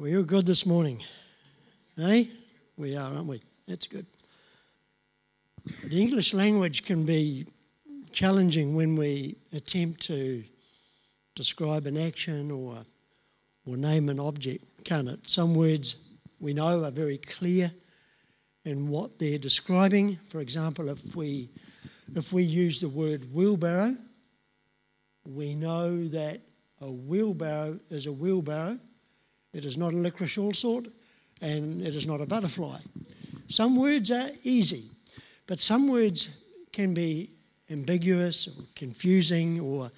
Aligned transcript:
Are 0.00 0.04
we 0.04 0.16
all 0.16 0.22
good 0.22 0.46
this 0.46 0.64
morning? 0.64 1.04
Hey? 1.94 2.30
We 2.78 2.96
are, 2.96 3.12
aren't 3.12 3.26
we? 3.26 3.42
That's 3.68 3.86
good. 3.86 4.06
The 5.84 6.00
English 6.00 6.32
language 6.32 6.86
can 6.86 7.04
be 7.04 7.46
challenging 8.10 8.74
when 8.74 8.96
we 8.96 9.36
attempt 9.52 10.00
to 10.06 10.42
describe 11.34 11.84
an 11.84 11.98
action 11.98 12.50
or, 12.50 12.78
or 13.66 13.76
name 13.76 14.08
an 14.08 14.18
object, 14.18 14.64
can't 14.86 15.06
it? 15.06 15.28
Some 15.28 15.54
words 15.54 15.96
we 16.40 16.54
know 16.54 16.82
are 16.82 16.90
very 16.90 17.18
clear 17.18 17.70
in 18.64 18.88
what 18.88 19.18
they're 19.18 19.36
describing. 19.36 20.16
For 20.30 20.40
example, 20.40 20.88
if 20.88 21.14
we, 21.14 21.50
if 22.16 22.32
we 22.32 22.42
use 22.42 22.80
the 22.80 22.88
word 22.88 23.34
wheelbarrow, 23.34 23.98
we 25.26 25.52
know 25.52 26.04
that 26.04 26.40
a 26.80 26.90
wheelbarrow 26.90 27.78
is 27.90 28.06
a 28.06 28.12
wheelbarrow. 28.12 28.78
It 29.52 29.64
is 29.64 29.76
not 29.76 29.92
a 29.92 29.96
licorice 29.96 30.38
all 30.38 30.52
sort, 30.52 30.86
and 31.40 31.82
it 31.82 31.94
is 31.94 32.06
not 32.06 32.20
a 32.20 32.26
butterfly. 32.26 32.78
Some 33.48 33.76
words 33.76 34.10
are 34.10 34.30
easy, 34.44 34.84
but 35.46 35.60
some 35.60 35.88
words 35.88 36.28
can 36.72 36.94
be 36.94 37.30
ambiguous 37.70 38.46
or 38.46 38.64
confusing 38.74 39.60
or, 39.60 39.90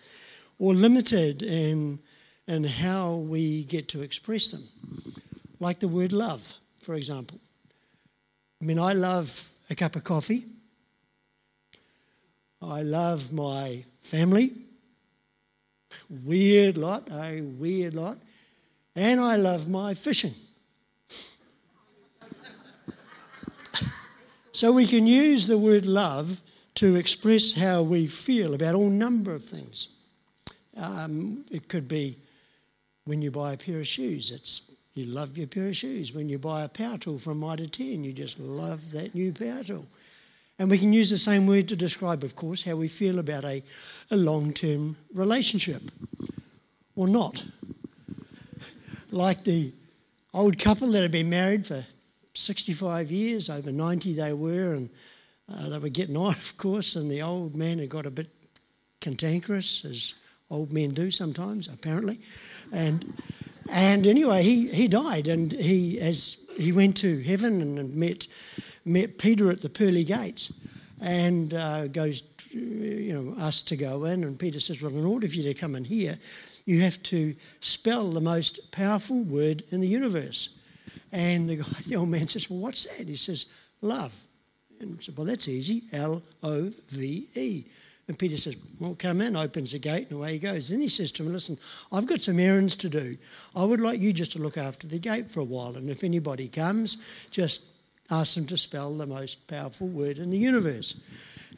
or 0.59 0.75
limited 0.75 1.43
in, 1.43 1.99
in 2.47 2.65
how 2.65 3.17
we 3.17 3.65
get 3.65 3.89
to 3.89 4.03
express 4.03 4.51
them. 4.51 4.63
Like 5.61 5.81
the 5.81 5.89
word 5.89 6.13
love, 6.13 6.55
for 6.81 6.95
example. 6.95 7.39
I 8.61 8.65
mean, 8.65 8.79
I 8.79 8.93
love 8.93 9.51
a 9.71 9.75
cup 9.75 9.97
of 9.97 10.05
coffee. 10.05 10.45
I 12.63 12.83
love 12.83 13.33
my 13.33 13.85
family. 14.03 14.53
Weird 16.09 16.79
lot, 16.79 17.11
a 17.11 17.41
weird 17.41 17.95
lot. 17.95 18.19
And 18.95 19.21
I 19.21 19.37
love 19.37 19.69
my 19.69 19.95
fishing. 19.95 20.35
so 24.53 24.73
we 24.73 24.87
can 24.87 25.07
use 25.07 25.47
the 25.47 25.59
word 25.59 25.87
love 25.87 26.41
to 26.75 26.97
express 26.97 27.55
how 27.55 27.83
we 27.83 28.07
feel 28.07 28.55
about 28.55 28.75
all 28.75 28.91
number 28.91 29.35
of 29.35 29.45
things. 29.45 29.89
Um, 30.77 31.45
it 31.51 31.69
could 31.69 31.89
be 31.89 32.19
when 33.05 33.23
you 33.23 33.31
buy 33.31 33.53
a 33.53 33.57
pair 33.57 33.81
of 33.81 33.87
shoes, 33.87 34.31
it's 34.31 34.73
you 34.95 35.07
love 35.07 35.39
your 35.39 35.47
pair 35.47 35.69
of 35.69 35.77
shoes. 35.77 36.13
When 36.13 36.29
you 36.29 36.39
buy 36.39 36.63
a 36.63 36.69
power 36.69 36.99
tool 36.99 37.19
from 37.19 37.41
Mitre 37.41 37.67
10, 37.67 38.05
you 38.05 38.13
just 38.13 38.39
love 38.39 38.93
that 38.93 39.15
new 39.15 39.33
power 39.33 39.65
tool. 39.65 39.87
And 40.59 40.71
we 40.71 40.79
can 40.79 40.93
use 40.93 41.09
the 41.09 41.19
same 41.19 41.47
word 41.47 41.67
to 41.69 41.77
describe, 41.77 42.23
of 42.23 42.37
course, 42.37 42.63
how 42.63 42.77
we 42.77 42.89
feel 42.89 43.19
about 43.19 43.45
a, 43.45 43.63
a 44.11 44.17
long 44.17 44.53
term 44.53 44.97
relationship 45.15 45.83
or 46.95 47.09
not. 47.09 47.43
Like 49.13 49.45
the 49.45 49.75
old 50.33 50.59
couple 50.59 50.91
that 50.93 51.03
had 51.03 51.11
been 51.11 51.29
married 51.29 51.67
for 51.67 51.85
65 52.33 53.11
years, 53.11 53.51
over 53.51 53.71
90 53.71 54.15
they 54.15 54.33
were, 54.33 54.73
and 54.73 54.89
uh, 55.53 55.69
they 55.69 55.79
were 55.79 55.91
getting 55.91 56.17
on, 56.27 56.31
of 56.31 56.57
course, 56.57 56.97
and 56.97 57.11
the 57.11 57.21
old 57.21 57.55
man 57.55 57.79
had 57.79 57.91
got 57.91 58.07
a 58.07 58.11
bit 58.11 58.31
cantankerous, 59.01 59.85
as 59.85 60.15
old 60.51 60.73
men 60.73 60.95
do 60.95 61.11
sometimes, 61.11 61.69
apparently. 61.69 62.21
And 62.73 63.13
and 63.71 64.07
anyway, 64.07 64.43
he, 64.43 64.69
he 64.69 64.89
died, 64.89 65.29
and 65.29 65.53
he 65.53 66.01
as 66.01 66.39
he 66.57 66.73
went 66.73 66.97
to 66.99 67.21
heaven 67.23 67.61
and 67.61 67.95
met 67.95 68.27
met 68.85 69.19
Peter 69.19 69.51
at 69.51 69.61
the 69.61 69.69
pearly 69.69 70.05
gates, 70.05 70.53
and 71.03 71.53
uh, 71.53 71.87
goes, 71.89 72.23
you 72.51 73.13
know, 73.13 73.35
asked 73.39 73.69
to 73.69 73.77
go 73.77 74.05
in, 74.05 74.25
and 74.25 74.39
Peter 74.39 74.59
says, 74.59 74.83
"Well, 74.83 74.97
in 74.97 75.05
order 75.05 75.29
for 75.29 75.35
you 75.35 75.43
to 75.45 75.55
come 75.55 75.75
in 75.75 75.85
here, 75.85 76.19
you 76.65 76.81
have 76.81 77.03
to 77.05 77.35
spell 77.61 78.11
the 78.11 78.21
most 78.21 78.71
powerful 78.73 79.23
word 79.23 79.65
in 79.71 79.81
the 79.81 79.89
universe." 79.89 80.59
And 81.11 81.49
the, 81.49 81.57
guy, 81.57 81.65
the 81.87 81.97
old 81.97 82.09
man 82.09 82.29
says, 82.29 82.51
"Well, 82.51 82.61
what's 82.61 82.97
that?" 82.97 83.07
He 83.07 83.17
says, 83.17 83.47
"Love." 83.81 84.27
And 84.81 84.97
I 84.99 85.01
said, 85.01 85.17
"Well, 85.17 85.27
that's 85.27 85.49
easy. 85.49 85.85
L 85.93 86.23
O 86.43 86.71
V 86.89 87.29
E." 87.35 87.65
And 88.09 88.19
Peter 88.19 88.37
says, 88.37 88.57
Well, 88.81 88.97
come 88.99 89.21
in, 89.21 89.37
opens 89.37 89.73
the 89.73 89.79
gate, 89.79 90.11
and 90.11 90.19
away 90.19 90.35
he 90.35 90.39
goes. 90.39 90.69
Then 90.69 90.81
he 90.81 90.89
says 90.89 91.13
to 91.13 91.23
him, 91.23 91.33
Listen, 91.33 91.57
I've 91.93 92.07
got 92.07 92.21
some 92.21 92.39
errands 92.39 92.77
to 92.77 92.89
do. 92.89 93.17
I 93.55 93.65
would 93.65 93.81
like 93.81 94.01
you 94.01 94.13
just 94.13 94.33
to 94.33 94.39
look 94.39 94.59
after 94.59 94.87
the 94.87 94.99
gate 94.99 95.31
for 95.31 95.41
a 95.41 95.45
while. 95.45 95.77
And 95.77 95.89
if 95.89 96.03
anybody 96.03 96.49
comes, 96.49 96.97
just 97.31 97.65
ask 98.11 98.35
them 98.35 98.47
to 98.47 98.57
spell 98.57 98.93
the 98.93 99.07
most 99.07 99.47
powerful 99.47 99.87
word 99.87 100.19
in 100.19 100.31
the 100.31 100.39
universe. 100.39 101.01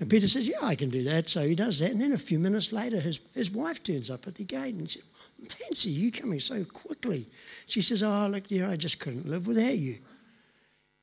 And 0.00 0.10
Peter 0.10 0.26
says, 0.26 0.48
Yeah, 0.48 0.62
I 0.62 0.74
can 0.74 0.90
do 0.90 1.02
that. 1.04 1.28
So 1.28 1.46
he 1.46 1.54
does 1.54 1.78
that. 1.80 1.90
And 1.90 2.00
then 2.00 2.12
a 2.12 2.18
few 2.18 2.38
minutes 2.38 2.72
later, 2.72 3.00
his, 3.00 3.26
his 3.34 3.50
wife 3.50 3.82
turns 3.82 4.10
up 4.10 4.26
at 4.26 4.34
the 4.34 4.44
gate 4.44 4.74
and 4.74 4.90
says, 4.90 5.02
Fancy 5.48 5.90
you 5.90 6.10
coming 6.10 6.40
so 6.40 6.64
quickly. 6.64 7.26
She 7.66 7.82
says, 7.82 8.02
Oh, 8.02 8.28
look, 8.30 8.46
dear, 8.46 8.66
I 8.66 8.76
just 8.76 9.00
couldn't 9.00 9.28
live 9.28 9.46
without 9.46 9.76
you. 9.76 9.98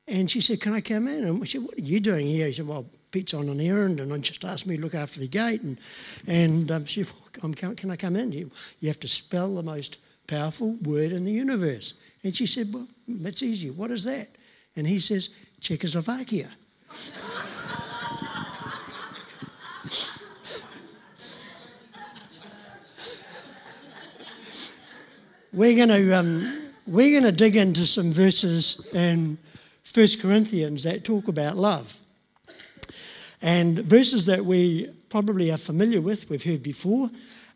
And 0.08 0.30
she 0.30 0.40
said, 0.40 0.60
Can 0.60 0.74
I 0.74 0.80
come 0.80 1.08
in? 1.08 1.24
And 1.24 1.40
we 1.40 1.46
said, 1.46 1.62
What 1.62 1.78
are 1.78 1.82
you 1.82 2.00
doing 2.00 2.26
here? 2.26 2.46
He 2.46 2.52
said, 2.52 2.66
Well, 2.66 2.86
Pete's 3.10 3.34
on 3.34 3.48
an 3.48 3.60
errand 3.60 4.00
and 4.00 4.12
I 4.12 4.18
just 4.18 4.44
asked 4.44 4.66
me 4.66 4.76
to 4.76 4.82
look 4.82 4.94
after 4.94 5.20
the 5.20 5.28
gate. 5.28 5.62
And, 5.62 5.78
and 6.26 6.70
um, 6.70 6.84
she 6.84 7.04
said, 7.04 7.14
well, 7.42 7.52
Can 7.74 7.90
I 7.90 7.96
come 7.96 8.16
in? 8.16 8.32
You, 8.32 8.50
you 8.80 8.88
have 8.88 9.00
to 9.00 9.08
spell 9.08 9.54
the 9.54 9.62
most 9.62 9.98
powerful 10.26 10.76
word 10.82 11.12
in 11.12 11.24
the 11.24 11.32
universe. 11.32 11.94
And 12.24 12.34
she 12.34 12.46
said, 12.46 12.72
Well, 12.72 12.86
that's 13.08 13.42
easy. 13.42 13.70
What 13.70 13.90
is 13.90 14.04
that? 14.04 14.28
And 14.76 14.86
he 14.86 15.00
says, 15.00 15.30
Czechoslovakia. 15.60 16.50
we're 25.52 25.76
going 25.76 25.88
to 25.88 26.12
um, 26.18 26.70
we're 26.86 27.20
going 27.20 27.30
to 27.30 27.36
dig 27.36 27.56
into 27.56 27.86
some 27.86 28.10
verses 28.10 28.88
in 28.94 29.38
1 29.94 30.06
Corinthians 30.20 30.84
that 30.84 31.04
talk 31.04 31.28
about 31.28 31.56
love. 31.56 31.98
And 33.42 33.80
verses 33.80 34.26
that 34.26 34.44
we 34.44 34.88
probably 35.08 35.52
are 35.52 35.58
familiar 35.58 36.00
with, 36.00 36.30
we've 36.30 36.42
heard 36.42 36.62
before. 36.62 37.10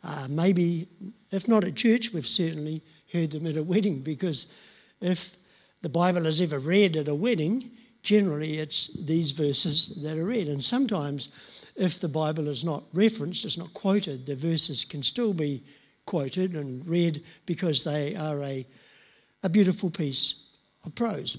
Uh, 0.04 0.26
maybe, 0.28 0.88
if 1.30 1.48
not 1.48 1.64
at 1.64 1.74
church, 1.74 2.12
we've 2.12 2.26
certainly 2.26 2.82
heard 3.12 3.30
them 3.30 3.46
at 3.46 3.56
a 3.56 3.62
wedding 3.62 4.00
because 4.00 4.52
if 5.00 5.36
the 5.82 5.88
Bible 5.88 6.26
is 6.26 6.40
ever 6.40 6.58
read 6.58 6.96
at 6.96 7.08
a 7.08 7.14
wedding, 7.14 7.70
generally 8.02 8.58
it's 8.58 8.88
these 9.04 9.30
verses 9.30 10.02
that 10.02 10.18
are 10.18 10.24
read. 10.24 10.48
And 10.48 10.62
sometimes, 10.62 11.72
if 11.76 12.00
the 12.00 12.08
Bible 12.08 12.48
is 12.48 12.64
not 12.64 12.84
referenced, 12.92 13.44
it's 13.44 13.58
not 13.58 13.72
quoted, 13.72 14.26
the 14.26 14.36
verses 14.36 14.84
can 14.84 15.02
still 15.02 15.32
be 15.32 15.62
quoted 16.06 16.54
and 16.54 16.86
read 16.86 17.22
because 17.44 17.84
they 17.84 18.16
are 18.16 18.42
a, 18.42 18.66
a 19.42 19.48
beautiful 19.48 19.90
piece 19.90 20.46
of 20.84 20.94
prose. 20.94 21.36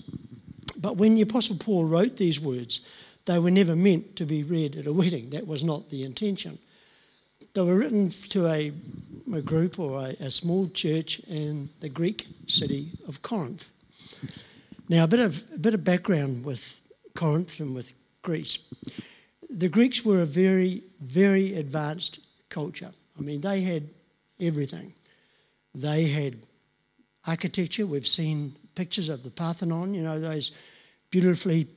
But 0.80 0.98
when 0.98 1.16
the 1.16 1.22
Apostle 1.22 1.58
Paul 1.58 1.86
wrote 1.86 2.18
these 2.18 2.40
words, 2.40 2.82
they 3.26 3.40
were 3.40 3.52
never 3.52 3.76
meant 3.76 4.16
to 4.18 4.26
be 4.26 4.44
read 4.44 4.76
at 4.76 4.86
a 4.86 4.94
wedding. 4.94 5.32
That 5.32 5.48
was 5.48 5.64
not 5.64 5.90
the 5.90 6.04
intention. 6.04 6.60
They 7.54 7.62
were 7.62 7.76
written 7.76 8.10
to 8.10 8.46
a, 8.46 8.72
a 9.34 9.42
group 9.42 9.80
or 9.80 10.00
a, 10.00 10.16
a 10.20 10.32
small 10.32 10.70
church 10.70 11.20
in 11.28 11.70
the 11.80 11.90
Greek 11.90 12.28
city 12.46 12.92
of 13.08 13.22
Corinth. 13.22 13.72
Now, 14.90 15.04
a 15.04 15.08
bit 15.08 15.20
of, 15.20 15.44
a 15.56 15.60
bit 15.60 15.74
of 15.74 15.84
background 15.84 16.46
with 16.46 16.80
Corinth 17.16 17.60
and 17.60 17.76
with 17.76 17.94
Greece. 18.22 18.60
The 19.50 19.70
Greeks 19.70 20.06
were 20.06 20.22
a 20.22 20.26
very, 20.26 20.84
very 21.02 21.56
advanced 21.56 22.20
culture. 22.50 22.92
I 23.18 23.22
mean, 23.22 23.42
they 23.42 23.62
had 23.62 23.90
everything. 24.40 24.94
They 25.74 26.08
had 26.08 26.38
architecture. 27.28 27.86
We've 27.86 28.08
seen 28.08 28.56
pictures 28.76 29.10
of 29.10 29.24
the 29.24 29.32
Parthenon, 29.32 29.94
you 29.94 30.04
know, 30.04 30.20
those 30.20 30.52
beautifully 31.10 31.68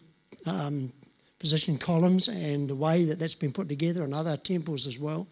um, 0.46 0.92
positioned 1.38 1.80
columns 1.80 2.28
and 2.28 2.68
the 2.68 2.74
way 2.74 3.04
that 3.04 3.18
that's 3.18 3.34
been 3.34 3.52
put 3.52 3.68
together, 3.68 4.04
and 4.04 4.14
other 4.14 4.36
temples 4.36 4.86
as 4.86 4.98
well. 4.98 5.26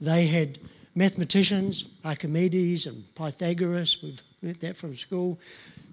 They 0.00 0.26
had 0.26 0.58
mathematicians, 0.94 1.88
Archimedes 2.04 2.86
and 2.86 3.04
Pythagoras, 3.14 4.02
we've 4.02 4.22
learnt 4.42 4.60
that 4.60 4.76
from 4.76 4.96
school, 4.96 5.38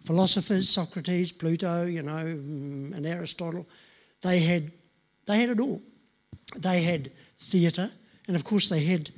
philosophers, 0.03 0.69
Socrates, 0.69 1.31
Plato, 1.31 1.85
you 1.85 2.01
know, 2.01 2.11
mm, 2.11 2.93
and 2.95 3.05
Aristotle. 3.05 3.67
They 4.21 4.39
had, 4.39 4.71
they 5.25 5.39
had 5.39 5.49
it 5.49 5.59
all. 5.59 5.81
They 6.57 6.83
had 6.83 7.11
theatre, 7.37 7.89
and 8.27 8.35
of 8.35 8.43
course 8.43 8.69
they 8.69 8.83
had 8.83 9.09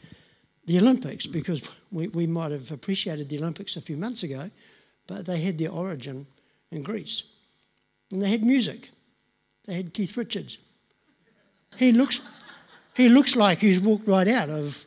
the 0.65 0.80
Olympics, 0.80 1.27
because 1.27 1.68
we, 1.92 2.07
we 2.10 2.27
might 2.27 2.51
have 2.51 2.71
appreciated 2.71 3.30
the 3.30 3.39
Olympics 3.39 3.75
a 3.75 3.81
few 3.81 3.98
months 3.98 4.24
ago, 4.24 4.50
but 5.07 5.25
they 5.25 5.42
had 5.42 5.57
their 5.57 5.71
origin 5.71 6.25
in 6.71 6.83
Greece. 6.83 7.24
And 8.12 8.21
they 8.21 8.30
had 8.30 8.44
music. 8.44 8.89
They 9.65 9.75
had 9.75 9.94
Keith 9.94 10.15
Richards. 10.18 10.57
He 11.77 11.92
looks, 11.92 12.21
he 12.95 13.10
looks 13.10 13.36
like 13.36 13.60
he's 13.60 13.80
walked 13.80 14.07
right 14.07 14.27
out 14.27 14.50
of 14.50 14.86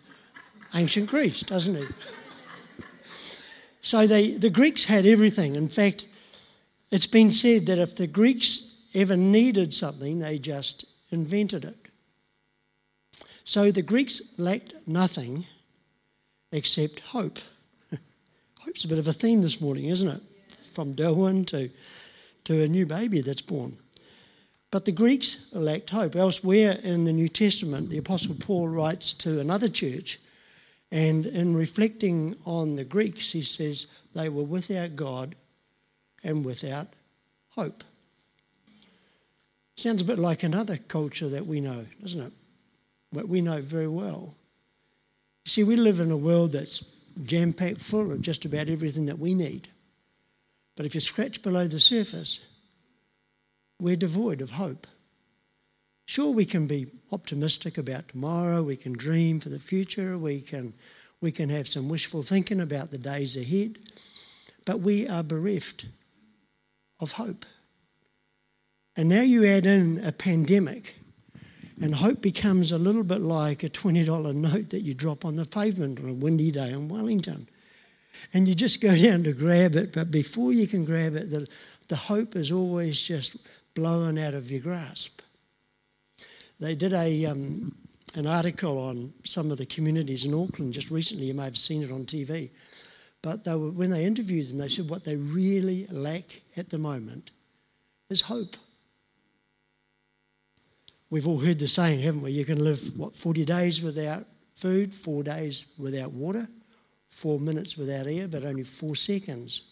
ancient 0.74 1.08
Greece, 1.08 1.40
doesn't 1.42 1.74
he? 1.74 1.84
So 3.80 4.06
they, 4.06 4.32
the 4.32 4.50
Greeks 4.50 4.84
had 4.86 5.06
everything. 5.06 5.54
In 5.54 5.68
fact, 5.68 6.06
it's 6.90 7.06
been 7.06 7.30
said 7.30 7.66
that 7.66 7.78
if 7.78 7.94
the 7.94 8.06
Greeks 8.06 8.88
ever 8.94 9.16
needed 9.16 9.72
something, 9.74 10.18
they 10.18 10.38
just 10.38 10.84
invented 11.10 11.64
it. 11.64 11.76
So 13.44 13.70
the 13.70 13.82
Greeks 13.82 14.22
lacked 14.38 14.74
nothing 14.86 15.46
except 16.52 17.00
hope. 17.00 17.38
Hope's 18.60 18.84
a 18.84 18.88
bit 18.88 18.98
of 18.98 19.08
a 19.08 19.12
theme 19.12 19.42
this 19.42 19.60
morning, 19.60 19.86
isn't 19.86 20.08
it? 20.08 20.22
from 20.76 20.92
Darwin 20.92 21.46
to, 21.46 21.70
to 22.44 22.62
a 22.62 22.68
new 22.68 22.84
baby 22.84 23.22
that's 23.22 23.40
born. 23.40 23.78
But 24.70 24.84
the 24.84 24.92
Greeks 24.92 25.48
lacked 25.54 25.90
hope. 25.90 26.14
Elsewhere 26.14 26.78
in 26.82 27.04
the 27.04 27.12
New 27.12 27.28
Testament, 27.28 27.88
the 27.88 27.98
Apostle 27.98 28.36
Paul 28.38 28.68
writes 28.68 29.14
to 29.14 29.40
another 29.40 29.68
church, 29.68 30.18
and 30.92 31.24
in 31.24 31.56
reflecting 31.56 32.36
on 32.44 32.76
the 32.76 32.84
Greeks, 32.84 33.32
he 33.32 33.42
says 33.42 33.86
they 34.14 34.28
were 34.28 34.44
without 34.44 34.94
God 34.94 35.34
and 36.22 36.44
without 36.44 36.88
hope. 37.50 37.82
Sounds 39.76 40.02
a 40.02 40.04
bit 40.04 40.18
like 40.18 40.42
another 40.42 40.76
culture 40.76 41.28
that 41.28 41.46
we 41.46 41.60
know, 41.60 41.86
doesn't 42.02 42.20
it? 42.20 42.32
What 43.10 43.28
we 43.28 43.40
know 43.40 43.62
very 43.62 43.88
well. 43.88 44.34
See, 45.46 45.62
we 45.62 45.76
live 45.76 46.00
in 46.00 46.10
a 46.10 46.16
world 46.16 46.52
that's 46.52 46.80
jam 47.24 47.52
packed 47.52 47.80
full 47.80 48.10
of 48.10 48.20
just 48.20 48.44
about 48.44 48.68
everything 48.68 49.06
that 49.06 49.20
we 49.20 49.32
need. 49.32 49.68
But 50.76 50.86
if 50.86 50.94
you 50.94 51.00
scratch 51.00 51.40
below 51.40 51.68
the 51.68 51.78
surface, 51.78 52.44
we're 53.80 53.94
devoid 53.94 54.40
of 54.40 54.50
hope. 54.50 54.88
Sure, 56.04 56.32
we 56.32 56.44
can 56.44 56.66
be 56.66 56.88
optimistic 57.12 57.78
about 57.78 58.08
tomorrow, 58.08 58.62
we 58.62 58.76
can 58.76 58.92
dream 58.92 59.38
for 59.38 59.48
the 59.48 59.60
future, 59.60 60.18
we 60.18 60.40
can, 60.40 60.74
we 61.20 61.30
can 61.30 61.48
have 61.48 61.68
some 61.68 61.88
wishful 61.88 62.22
thinking 62.22 62.60
about 62.60 62.90
the 62.90 62.98
days 62.98 63.36
ahead, 63.36 63.78
but 64.64 64.80
we 64.80 65.06
are 65.06 65.22
bereft 65.22 65.86
of 67.00 67.12
hope. 67.12 67.46
And 68.96 69.08
now 69.08 69.22
you 69.22 69.44
add 69.46 69.64
in 69.64 70.04
a 70.04 70.10
pandemic, 70.10 70.96
and 71.80 71.94
hope 71.94 72.22
becomes 72.22 72.72
a 72.72 72.78
little 72.78 73.04
bit 73.04 73.20
like 73.20 73.62
a 73.62 73.68
$20 73.68 74.34
note 74.34 74.70
that 74.70 74.80
you 74.80 74.94
drop 74.94 75.24
on 75.24 75.36
the 75.36 75.44
pavement 75.44 76.00
on 76.00 76.08
a 76.08 76.12
windy 76.12 76.50
day 76.50 76.70
in 76.70 76.88
Wellington. 76.88 77.48
And 78.32 78.48
you 78.48 78.54
just 78.54 78.80
go 78.80 78.96
down 78.98 79.24
to 79.24 79.32
grab 79.32 79.76
it, 79.76 79.92
but 79.92 80.10
before 80.10 80.52
you 80.52 80.66
can 80.66 80.84
grab 80.84 81.14
it, 81.14 81.30
the, 81.30 81.46
the 81.88 81.96
hope 81.96 82.34
is 82.34 82.50
always 82.50 83.02
just 83.02 83.36
blown 83.74 84.18
out 84.18 84.34
of 84.34 84.50
your 84.50 84.60
grasp. 84.60 85.20
They 86.58 86.74
did 86.74 86.94
a, 86.94 87.26
um, 87.26 87.74
an 88.14 88.26
article 88.26 88.78
on 88.82 89.12
some 89.24 89.50
of 89.50 89.58
the 89.58 89.66
communities 89.66 90.24
in 90.24 90.32
Auckland 90.32 90.72
just 90.72 90.90
recently. 90.90 91.26
You 91.26 91.34
may 91.34 91.44
have 91.44 91.58
seen 91.58 91.82
it 91.82 91.92
on 91.92 92.06
TV. 92.06 92.50
But 93.20 93.44
they 93.44 93.54
were, 93.54 93.70
when 93.70 93.90
they 93.90 94.04
interviewed 94.04 94.48
them, 94.48 94.58
they 94.58 94.68
said 94.68 94.88
what 94.88 95.04
they 95.04 95.16
really 95.16 95.86
lack 95.90 96.42
at 96.56 96.70
the 96.70 96.78
moment 96.78 97.30
is 98.08 98.22
hope. 98.22 98.56
We've 101.08 101.26
all 101.26 101.38
heard 101.38 101.58
the 101.58 101.68
saying, 101.68 102.00
haven't 102.00 102.22
we? 102.22 102.32
You 102.32 102.44
can 102.44 102.62
live, 102.62 102.96
what, 102.98 103.14
40 103.14 103.44
days 103.44 103.82
without 103.82 104.26
food, 104.54 104.92
four 104.92 105.22
days 105.22 105.66
without 105.78 106.12
water, 106.12 106.48
four 107.10 107.38
minutes 107.38 107.76
without 107.76 108.06
air, 108.06 108.26
but 108.26 108.44
only 108.44 108.64
four 108.64 108.96
seconds 108.96 109.62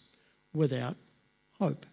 without 0.53 0.95
hope. 1.59 1.85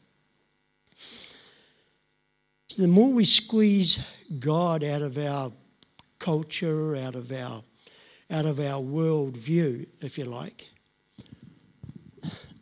So 2.68 2.82
the 2.82 2.88
more 2.88 3.12
we 3.12 3.24
squeeze 3.24 3.98
God 4.38 4.84
out 4.84 5.02
of 5.02 5.18
our 5.18 5.52
culture, 6.18 6.96
out 6.96 7.14
of 7.14 7.32
our, 7.32 7.62
out 8.30 8.44
of 8.44 8.60
our 8.60 8.80
world 8.80 9.36
view, 9.36 9.86
if 10.00 10.16
you 10.16 10.24
like, 10.24 10.68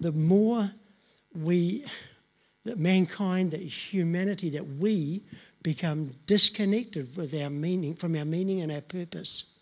the 0.00 0.12
more 0.12 0.70
we, 1.34 1.84
that 2.64 2.78
mankind, 2.78 3.50
that 3.50 3.60
humanity, 3.60 4.48
that 4.50 4.66
we 4.66 5.22
become 5.62 6.14
disconnected 6.26 7.16
with 7.16 7.34
our 7.34 7.50
meaning, 7.50 7.94
from 7.94 8.16
our 8.16 8.24
meaning 8.24 8.60
and 8.60 8.72
our 8.72 8.80
purpose, 8.80 9.58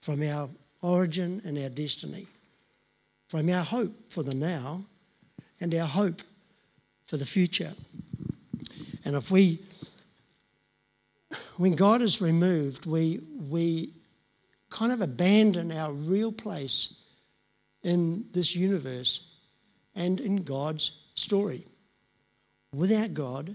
from 0.00 0.22
our 0.22 0.48
origin 0.82 1.40
and 1.44 1.58
our 1.58 1.68
destiny, 1.68 2.26
from 3.28 3.48
our 3.50 3.62
hope 3.62 3.92
for 4.08 4.22
the 4.22 4.34
now 4.34 4.80
and 5.60 5.74
our 5.74 5.86
hope 5.86 6.22
for 7.06 7.16
the 7.16 7.26
future. 7.26 7.72
And 9.04 9.14
if 9.14 9.30
we, 9.30 9.60
when 11.56 11.76
God 11.76 12.02
is 12.02 12.20
removed, 12.20 12.86
we, 12.86 13.20
we 13.48 13.90
kind 14.70 14.92
of 14.92 15.00
abandon 15.00 15.70
our 15.70 15.92
real 15.92 16.32
place 16.32 17.00
in 17.82 18.26
this 18.32 18.56
universe 18.56 19.32
and 19.94 20.20
in 20.20 20.42
God's 20.42 21.04
story. 21.14 21.64
Without 22.72 23.14
God, 23.14 23.54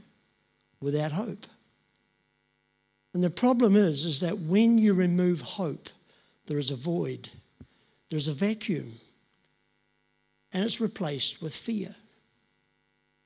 without 0.79 1.11
hope. 1.11 1.45
And 3.13 3.23
the 3.23 3.29
problem 3.29 3.75
is, 3.75 4.05
is 4.05 4.19
that 4.21 4.39
when 4.39 4.77
you 4.77 4.93
remove 4.93 5.41
hope, 5.41 5.89
there 6.47 6.57
is 6.57 6.71
a 6.71 6.75
void, 6.75 7.29
there's 8.09 8.27
a 8.27 8.33
vacuum, 8.33 8.93
and 10.53 10.63
it's 10.63 10.81
replaced 10.81 11.41
with 11.41 11.55
fear. 11.55 11.95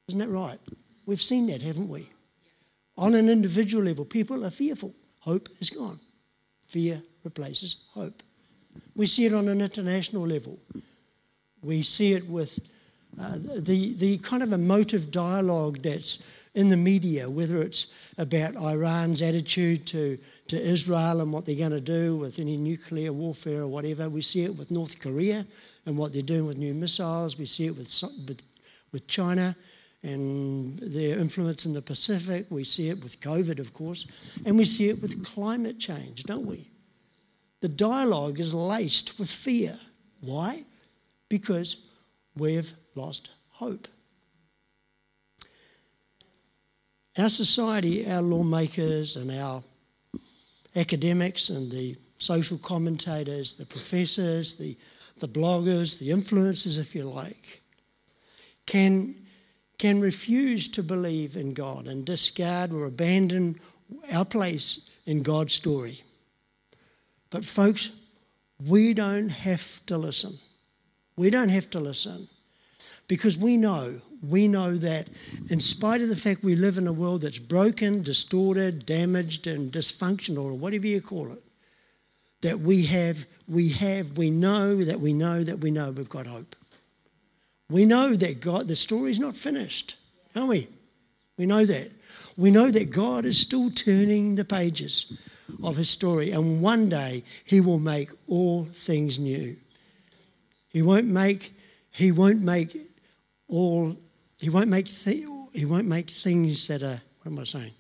Isn't 0.08 0.20
that 0.20 0.30
right? 0.30 0.60
We've 1.06 1.22
seen 1.22 1.48
that, 1.48 1.62
haven't 1.62 1.90
we? 1.90 2.10
On 2.98 3.14
an 3.14 3.30
individual 3.30 3.84
level, 3.84 4.06
people 4.06 4.46
are 4.46 4.52
fearful. 4.52 4.94
Hope 5.22 5.50
is 5.60 5.70
gone. 5.70 6.00
Fear 6.68 7.02
replaces 7.24 7.78
hope. 7.94 8.24
We 8.96 9.08
see 9.08 9.26
it 9.26 9.34
on 9.34 9.48
an 9.48 9.62
international 9.62 10.28
level. 10.28 10.60
We 11.62 11.82
see 11.82 12.14
it 12.14 12.28
with 12.30 12.60
uh, 13.20 13.38
the, 13.38 13.94
the 13.96 14.18
kind 14.20 14.44
of 14.44 14.52
emotive 14.52 15.10
dialogue 15.12 15.80
that's 15.82 16.24
in 16.56 16.70
the 16.70 16.78
media, 16.78 17.30
whether 17.30 17.62
it's 17.62 17.94
about 18.18 18.56
Iran's 18.56 19.22
attitude 19.22 19.86
to, 19.88 20.18
to 20.48 20.60
Israel 20.60 21.22
and 21.22 21.32
what 21.32 21.46
they're 21.46 21.56
going 21.56 21.72
to 21.72 21.82
do 21.82 22.16
with 22.16 22.40
any 22.40 22.56
nuclear 22.56 23.12
warfare 23.12 23.62
or 23.62 23.68
whatever. 23.68 24.10
We 24.10 24.22
see 24.22 24.44
it 24.46 24.58
with 24.58 24.72
North 24.72 25.02
Korea 25.02 25.46
and 25.86 25.98
what 25.98 26.14
they're 26.14 26.22
doing 26.22 26.48
with 26.48 26.58
new 26.58 26.74
missiles. 26.74 27.38
We 27.38 27.46
see 27.46 27.68
it 27.68 27.78
with, 27.78 27.92
with, 28.28 28.42
with 28.94 29.08
China 29.08 29.56
and 30.02 30.80
their 30.80 31.20
influence 31.20 31.66
in 31.66 31.74
the 31.74 31.82
Pacific. 31.82 32.46
We 32.50 32.64
see 32.64 32.90
it 32.90 33.04
with 33.04 33.20
COVID, 33.20 33.60
of 33.60 33.74
course. 33.74 34.08
And 34.46 34.58
we 34.58 34.66
see 34.66 34.90
it 34.90 35.02
with 35.02 35.26
climate 35.26 35.78
change, 35.78 36.24
don't 36.24 36.46
we? 36.46 36.70
The 37.60 37.68
dialogue 37.68 38.40
is 38.40 38.54
laced 38.54 39.20
with 39.20 39.30
fear. 39.30 39.78
Why? 40.22 40.64
Because 41.28 41.78
we've 42.36 42.74
lost 42.96 43.32
hope. 43.50 43.88
Our 47.18 47.30
society, 47.30 48.10
our 48.10 48.22
lawmakers, 48.22 49.16
and 49.16 49.32
our 49.32 49.64
academics, 50.76 51.50
and 51.50 51.72
the 51.72 51.96
social 52.18 52.58
commentators, 52.58 53.56
the 53.56 53.66
professors, 53.66 54.58
the, 54.58 54.76
the 55.20 55.28
bloggers, 55.28 56.00
the 56.00 56.10
influencers, 56.10 56.78
if 56.78 56.94
you 56.94 57.04
like, 57.04 57.62
can, 58.66 59.16
can 59.78 60.02
refuse 60.02 60.68
to 60.70 60.84
believe 60.84 61.38
in 61.38 61.54
God 61.54 61.88
and 61.88 62.06
discard 62.06 62.74
or 62.74 62.86
abandon 62.86 63.56
our 64.14 64.26
place 64.26 64.92
in 65.06 65.24
God's 65.24 65.54
story. 65.54 66.04
But, 67.30 67.46
folks, 67.46 67.92
we 68.66 68.94
don't 68.94 69.30
have 69.30 69.86
to 69.86 69.98
listen. 69.98 70.34
We 71.16 71.30
don't 71.30 71.50
have 71.50 71.70
to 71.72 71.80
listen. 71.80 72.28
Because 73.08 73.38
we 73.38 73.58
know, 73.58 74.02
we 74.30 74.48
know 74.48 74.76
that 74.76 75.10
in 75.50 75.60
spite 75.60 76.02
of 76.02 76.10
the 76.10 76.16
fact 76.16 76.44
we 76.44 76.56
live 76.56 76.78
in 76.78 76.88
a 76.88 76.94
world 76.94 77.22
that's 77.22 77.40
broken, 77.40 78.02
distorted, 78.02 78.86
damaged, 78.86 79.48
and 79.48 79.72
dysfunctional, 79.72 80.46
or 80.46 80.54
whatever 80.54 80.88
you 80.88 81.02
call 81.02 81.32
it, 81.32 81.44
that 82.42 82.60
we 82.60 82.86
have, 82.86 83.26
we 83.48 83.70
have, 83.70 84.18
we 84.18 84.30
know 84.30 84.84
that 84.84 85.00
we 85.00 85.14
know 85.14 85.44
that 85.44 85.60
we 85.60 85.72
know 85.72 85.92
we've 85.92 86.10
got 86.10 86.28
hope. 86.28 86.56
We 87.70 87.86
know 87.86 88.14
that 88.14 88.42
God, 88.42 88.68
the 88.68 88.76
story's 88.76 89.20
not 89.20 89.36
finished, 89.36 89.96
are 90.36 90.46
we? 90.46 90.68
We 91.38 91.46
know 91.46 91.66
that. 91.66 91.92
We 92.38 92.52
know 92.52 92.70
that 92.70 92.92
God 92.92 93.26
is 93.26 93.40
still 93.40 93.72
turning 93.72 94.36
the 94.36 94.46
pages 94.46 95.20
of 95.64 95.78
his 95.78 95.90
story, 95.90 96.32
and 96.32 96.62
one 96.62 96.90
day 96.90 97.24
he 97.46 97.62
will 97.62 97.80
make 97.80 98.10
all 98.28 98.66
things 98.66 99.20
new. 99.20 99.56
He 100.70 100.82
won't 100.82 101.08
make, 101.08 101.54
he 101.92 102.12
won't 102.12 102.42
make 102.42 102.78
all, 103.48 103.96
he 104.40 104.50
won't 104.50 104.70
make, 104.70 104.86
th- 104.86 105.26
he 105.54 105.66
won't 105.66 105.88
make 105.88 106.10
things 106.10 106.68
that 106.68 106.84
are, 106.84 107.02
what 107.22 107.32
am 107.32 107.40
I 107.40 107.44
saying? 107.44 107.72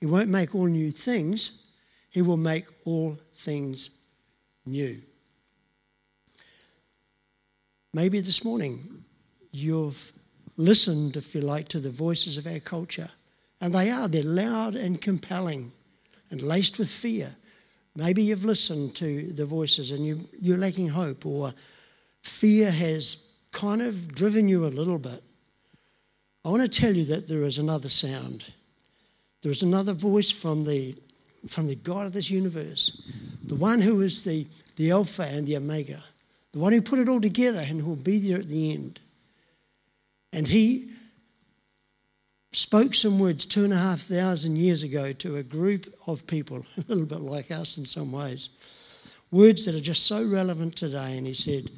He 0.00 0.06
won't 0.06 0.28
make 0.28 0.54
all 0.54 0.66
new 0.66 0.90
things, 0.90 1.72
he 2.10 2.22
will 2.22 2.36
make 2.36 2.66
all 2.84 3.16
things 3.34 3.90
new. 4.66 5.00
Maybe 7.92 8.20
this 8.20 8.44
morning 8.44 9.04
you've 9.52 10.12
listened, 10.56 11.16
if 11.16 11.34
you 11.34 11.40
like, 11.40 11.68
to 11.68 11.80
the 11.80 11.90
voices 11.90 12.36
of 12.36 12.46
our 12.46 12.60
culture. 12.60 13.10
And 13.60 13.74
they 13.74 13.90
are, 13.90 14.08
they're 14.08 14.22
loud 14.22 14.76
and 14.76 15.00
compelling 15.00 15.72
and 16.30 16.40
laced 16.40 16.78
with 16.78 16.88
fear. 16.88 17.34
Maybe 17.96 18.22
you've 18.22 18.44
listened 18.44 18.94
to 18.96 19.32
the 19.32 19.44
voices 19.44 19.90
and 19.90 20.06
you, 20.06 20.20
you're 20.40 20.58
lacking 20.58 20.88
hope, 20.88 21.26
or 21.26 21.52
fear 22.22 22.70
has 22.70 23.36
kind 23.52 23.82
of 23.82 24.14
driven 24.14 24.48
you 24.48 24.64
a 24.64 24.68
little 24.68 24.98
bit, 24.98 25.22
I 26.44 26.48
want 26.48 26.62
to 26.62 26.80
tell 26.80 26.94
you 26.94 27.04
that 27.04 27.28
there 27.28 27.42
is 27.42 27.58
another 27.58 27.88
sound. 27.88 28.52
There 29.42 29.52
is 29.52 29.62
another 29.62 29.92
voice 29.92 30.30
from 30.30 30.64
the, 30.64 30.94
from 31.48 31.66
the 31.66 31.76
God 31.76 32.06
of 32.06 32.12
this 32.12 32.30
universe, 32.30 32.90
the 33.44 33.54
one 33.54 33.80
who 33.80 34.00
is 34.00 34.24
the, 34.24 34.46
the 34.76 34.90
Alpha 34.90 35.22
and 35.22 35.46
the 35.46 35.56
Omega, 35.56 36.02
the 36.52 36.58
one 36.58 36.72
who 36.72 36.82
put 36.82 36.98
it 36.98 37.08
all 37.08 37.20
together 37.20 37.60
and 37.60 37.80
who 37.80 37.88
will 37.88 37.96
be 37.96 38.18
there 38.18 38.38
at 38.38 38.48
the 38.48 38.72
end. 38.72 39.00
And 40.32 40.48
he, 40.48 40.90
spoke 42.52 42.94
some 42.94 43.18
words 43.18 43.46
two 43.46 43.64
and 43.64 43.72
a 43.72 43.78
half 43.78 44.00
thousand 44.00 44.56
years 44.56 44.82
ago 44.82 45.12
to 45.12 45.36
a 45.36 45.42
group 45.42 45.92
of 46.06 46.26
people, 46.26 46.66
a 46.76 46.84
little 46.88 47.06
bit 47.06 47.20
like 47.20 47.50
us 47.50 47.78
in 47.78 47.86
some 47.86 48.12
ways. 48.12 48.50
Words 49.30 49.64
that 49.64 49.74
are 49.74 49.80
just 49.80 50.06
so 50.06 50.24
relevant 50.24 50.76
today. 50.76 51.16
And 51.16 51.26
he 51.26 51.34
said, 51.34 51.70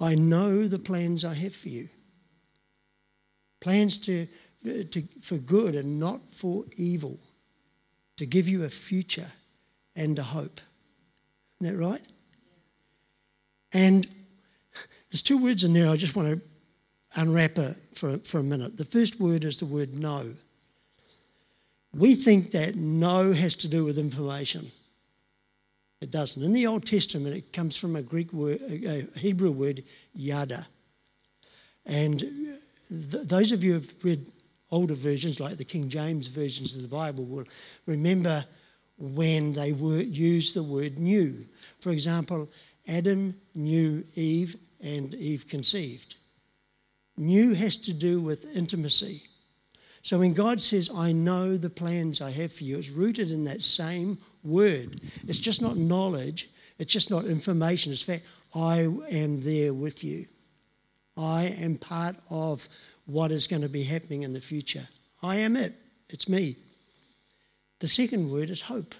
I 0.00 0.14
know 0.14 0.66
the 0.66 0.78
plans 0.78 1.24
I 1.24 1.34
have 1.34 1.54
for 1.54 1.68
you. 1.68 1.88
Plans 3.62 3.96
to, 3.98 4.26
to, 4.64 5.02
for 5.20 5.36
good 5.36 5.76
and 5.76 6.00
not 6.00 6.28
for 6.28 6.64
evil, 6.76 7.18
to 8.16 8.26
give 8.26 8.48
you 8.48 8.64
a 8.64 8.68
future 8.68 9.30
and 9.94 10.18
a 10.18 10.22
hope. 10.22 10.60
Isn't 11.60 11.76
that 11.76 11.82
right? 11.82 12.02
And 13.72 14.06
there's 15.10 15.22
two 15.22 15.42
words 15.42 15.62
in 15.64 15.72
there 15.72 15.88
I 15.88 15.96
just 15.96 16.16
want 16.16 16.28
to 16.28 17.20
unwrap 17.20 17.56
it 17.58 17.76
for, 17.94 18.18
for 18.18 18.38
a 18.38 18.42
minute. 18.42 18.76
The 18.76 18.84
first 18.84 19.20
word 19.20 19.44
is 19.44 19.58
the 19.58 19.66
word 19.66 19.98
know. 19.98 20.34
We 21.94 22.14
think 22.14 22.50
that 22.50 22.74
know 22.74 23.32
has 23.32 23.54
to 23.56 23.68
do 23.68 23.84
with 23.84 23.98
information. 23.98 24.66
It 26.00 26.10
doesn't. 26.10 26.42
In 26.42 26.52
the 26.52 26.66
Old 26.66 26.84
Testament, 26.84 27.36
it 27.36 27.52
comes 27.52 27.76
from 27.76 27.94
a 27.94 28.02
Greek 28.02 28.32
word, 28.32 28.60
a 28.60 29.06
Hebrew 29.16 29.52
word, 29.52 29.84
yada. 30.14 30.66
And 31.86 32.24
th- 33.10 33.26
those 33.26 33.52
of 33.52 33.64
you 33.64 33.72
who 33.72 33.80
have 33.80 33.94
read 34.02 34.28
older 34.70 34.94
versions, 34.94 35.40
like 35.40 35.56
the 35.56 35.64
King 35.64 35.88
James 35.88 36.28
versions 36.28 36.74
of 36.74 36.82
the 36.82 36.88
Bible, 36.88 37.24
will 37.24 37.44
remember 37.86 38.44
when 38.98 39.52
they 39.52 39.72
were, 39.72 40.00
used 40.00 40.54
the 40.54 40.62
word 40.62 40.98
new. 40.98 41.46
For 41.80 41.90
example, 41.90 42.48
Adam 42.86 43.34
knew 43.54 44.04
Eve 44.14 44.56
and 44.82 45.14
Eve 45.14 45.48
conceived. 45.48 46.16
New 47.16 47.54
has 47.54 47.76
to 47.76 47.92
do 47.92 48.20
with 48.20 48.56
intimacy. 48.56 49.22
So 50.02 50.18
when 50.18 50.34
God 50.34 50.60
says, 50.60 50.90
I 50.94 51.12
know 51.12 51.56
the 51.56 51.70
plans 51.70 52.20
I 52.20 52.30
have 52.30 52.52
for 52.52 52.64
you, 52.64 52.78
it's 52.78 52.90
rooted 52.90 53.30
in 53.30 53.44
that 53.44 53.62
same 53.62 54.18
word. 54.42 55.00
It's 55.28 55.38
just 55.38 55.62
not 55.62 55.76
knowledge, 55.76 56.48
it's 56.78 56.92
just 56.92 57.10
not 57.10 57.24
information. 57.24 57.92
It's 57.92 58.02
fact, 58.02 58.28
I 58.54 58.88
am 59.10 59.40
there 59.42 59.72
with 59.72 60.02
you. 60.02 60.26
I 61.16 61.44
am 61.44 61.76
part 61.76 62.16
of 62.30 62.68
what 63.06 63.30
is 63.30 63.46
going 63.46 63.62
to 63.62 63.68
be 63.68 63.82
happening 63.82 64.22
in 64.22 64.32
the 64.32 64.40
future. 64.40 64.88
I 65.22 65.36
am 65.36 65.56
it. 65.56 65.74
It's 66.08 66.28
me. 66.28 66.56
The 67.80 67.88
second 67.88 68.30
word 68.30 68.50
is 68.50 68.62
hope. 68.62 68.94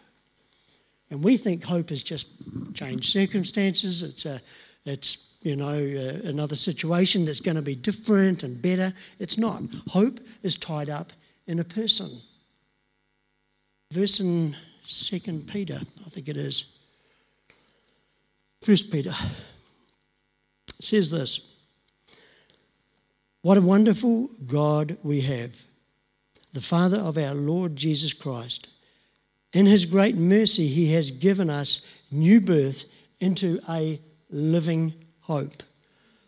And 1.10 1.22
we 1.22 1.36
think 1.36 1.64
hope 1.64 1.90
is 1.90 2.02
just 2.02 2.28
changed 2.74 3.04
circumstances. 3.04 4.02
It's 4.02 4.26
a, 4.26 4.40
it's 4.84 5.38
you 5.42 5.56
know 5.56 5.66
uh, 5.66 6.28
another 6.28 6.56
situation 6.56 7.24
that's 7.24 7.40
going 7.40 7.56
to 7.56 7.62
be 7.62 7.74
different 7.74 8.42
and 8.42 8.60
better. 8.60 8.92
It's 9.18 9.38
not. 9.38 9.62
Hope 9.88 10.20
is 10.42 10.56
tied 10.56 10.88
up 10.88 11.12
in 11.46 11.58
a 11.58 11.64
person. 11.64 12.08
Verse 13.92 14.20
in 14.20 14.56
Second 14.82 15.46
Peter, 15.46 15.80
I 15.80 16.08
think 16.08 16.28
it 16.28 16.36
is. 16.36 16.78
First 18.62 18.90
Peter 18.90 19.12
says 20.80 21.10
this. 21.10 21.61
What 23.42 23.58
a 23.58 23.60
wonderful 23.60 24.30
God 24.46 24.98
we 25.02 25.22
have, 25.22 25.64
the 26.52 26.60
Father 26.60 26.98
of 26.98 27.18
our 27.18 27.34
Lord 27.34 27.74
Jesus 27.74 28.12
Christ. 28.12 28.68
In 29.52 29.66
his 29.66 29.84
great 29.84 30.14
mercy, 30.14 30.68
he 30.68 30.92
has 30.92 31.10
given 31.10 31.50
us 31.50 32.00
new 32.12 32.40
birth 32.40 32.84
into 33.18 33.58
a 33.68 34.00
living 34.30 34.94
hope 35.22 35.64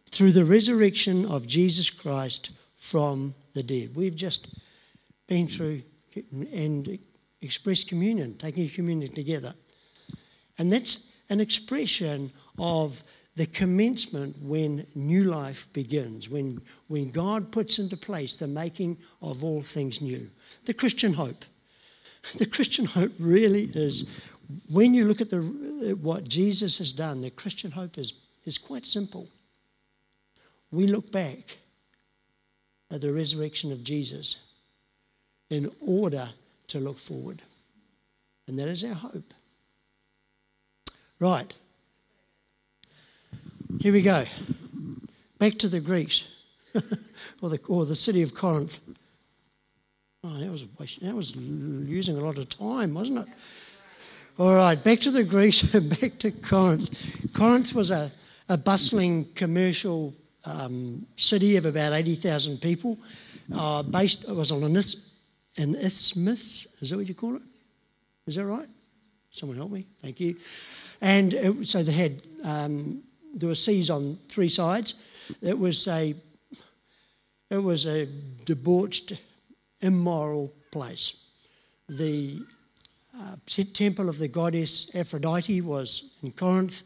through 0.06 0.32
the 0.32 0.44
resurrection 0.44 1.24
of 1.26 1.46
Jesus 1.46 1.88
Christ 1.88 2.50
from 2.76 3.36
the 3.54 3.62
dead. 3.62 3.94
We've 3.94 4.16
just 4.16 4.48
been 5.28 5.46
through 5.46 5.82
and 6.52 6.98
expressed 7.40 7.86
communion, 7.88 8.34
taking 8.34 8.68
communion 8.68 9.12
together. 9.12 9.54
And 10.58 10.72
that's 10.72 11.12
an 11.30 11.38
expression 11.38 12.32
of 12.58 13.04
the 13.36 13.46
commencement 13.46 14.36
when 14.40 14.86
new 14.94 15.24
life 15.24 15.72
begins, 15.72 16.30
when, 16.30 16.60
when 16.86 17.10
God 17.10 17.50
puts 17.50 17.78
into 17.78 17.96
place 17.96 18.36
the 18.36 18.46
making 18.46 18.98
of 19.20 19.42
all 19.42 19.60
things 19.60 20.00
new. 20.00 20.30
The 20.66 20.74
Christian 20.74 21.14
hope. 21.14 21.44
The 22.38 22.46
Christian 22.46 22.86
hope 22.86 23.12
really 23.18 23.68
is, 23.74 24.26
when 24.70 24.94
you 24.94 25.04
look 25.04 25.20
at 25.20 25.28
the, 25.28 25.42
what 26.00 26.24
Jesus 26.26 26.78
has 26.78 26.90
done, 26.90 27.20
the 27.20 27.28
Christian 27.28 27.72
hope 27.72 27.98
is, 27.98 28.14
is 28.46 28.56
quite 28.56 28.86
simple. 28.86 29.28
We 30.70 30.86
look 30.86 31.12
back 31.12 31.58
at 32.90 33.02
the 33.02 33.12
resurrection 33.12 33.72
of 33.72 33.84
Jesus 33.84 34.38
in 35.50 35.70
order 35.86 36.30
to 36.68 36.80
look 36.80 36.96
forward. 36.96 37.42
And 38.48 38.58
that 38.58 38.68
is 38.68 38.82
our 38.84 38.94
hope. 38.94 39.34
Right. 41.20 41.52
Here 43.80 43.92
we 43.92 44.02
go. 44.02 44.24
Back 45.38 45.58
to 45.58 45.68
the 45.68 45.80
Greeks, 45.80 46.26
or, 47.42 47.48
the, 47.48 47.60
or 47.68 47.84
the 47.84 47.96
city 47.96 48.22
of 48.22 48.34
Corinth. 48.34 48.80
Oh, 50.22 50.38
that 50.38 50.50
was, 50.50 50.66
that 51.02 51.14
was 51.14 51.34
using 51.36 52.16
a 52.16 52.20
lot 52.20 52.38
of 52.38 52.48
time, 52.48 52.94
wasn't 52.94 53.26
it? 53.26 53.34
All 54.38 54.54
right, 54.54 54.82
back 54.82 55.00
to 55.00 55.10
the 55.10 55.24
Greeks 55.24 55.74
and 55.74 55.90
back 56.00 56.18
to 56.18 56.30
Corinth. 56.30 57.32
Corinth 57.34 57.74
was 57.74 57.90
a, 57.90 58.10
a 58.48 58.56
bustling 58.56 59.26
commercial 59.34 60.14
um, 60.46 61.06
city 61.16 61.56
of 61.56 61.66
about 61.66 61.92
80,000 61.92 62.58
people. 62.58 62.98
Uh, 63.54 63.82
based, 63.82 64.28
it 64.28 64.34
was 64.34 64.52
on 64.52 64.62
an, 64.62 64.76
an 64.76 65.74
isthmus, 65.74 66.80
is 66.80 66.90
that 66.90 66.96
what 66.96 67.08
you 67.08 67.14
call 67.14 67.36
it? 67.36 67.42
Is 68.26 68.36
that 68.36 68.46
right? 68.46 68.68
Someone 69.30 69.58
help 69.58 69.72
me, 69.72 69.86
thank 70.00 70.20
you. 70.20 70.36
And 71.00 71.34
it, 71.34 71.68
so 71.68 71.82
they 71.82 71.92
had 71.92 72.22
um, 72.44 73.02
there 73.34 73.48
were 73.48 73.54
seas 73.54 73.90
on 73.90 74.18
three 74.28 74.48
sides. 74.48 74.94
It 75.42 75.58
was 75.58 75.86
a 75.88 76.14
it 77.50 77.62
was 77.62 77.86
a 77.86 78.08
debauched, 78.44 79.12
immoral 79.80 80.52
place. 80.70 81.28
The 81.88 82.40
uh, 83.16 83.36
temple 83.74 84.08
of 84.08 84.18
the 84.18 84.28
goddess 84.28 84.94
Aphrodite 84.96 85.60
was 85.60 86.18
in 86.22 86.32
Corinth, 86.32 86.82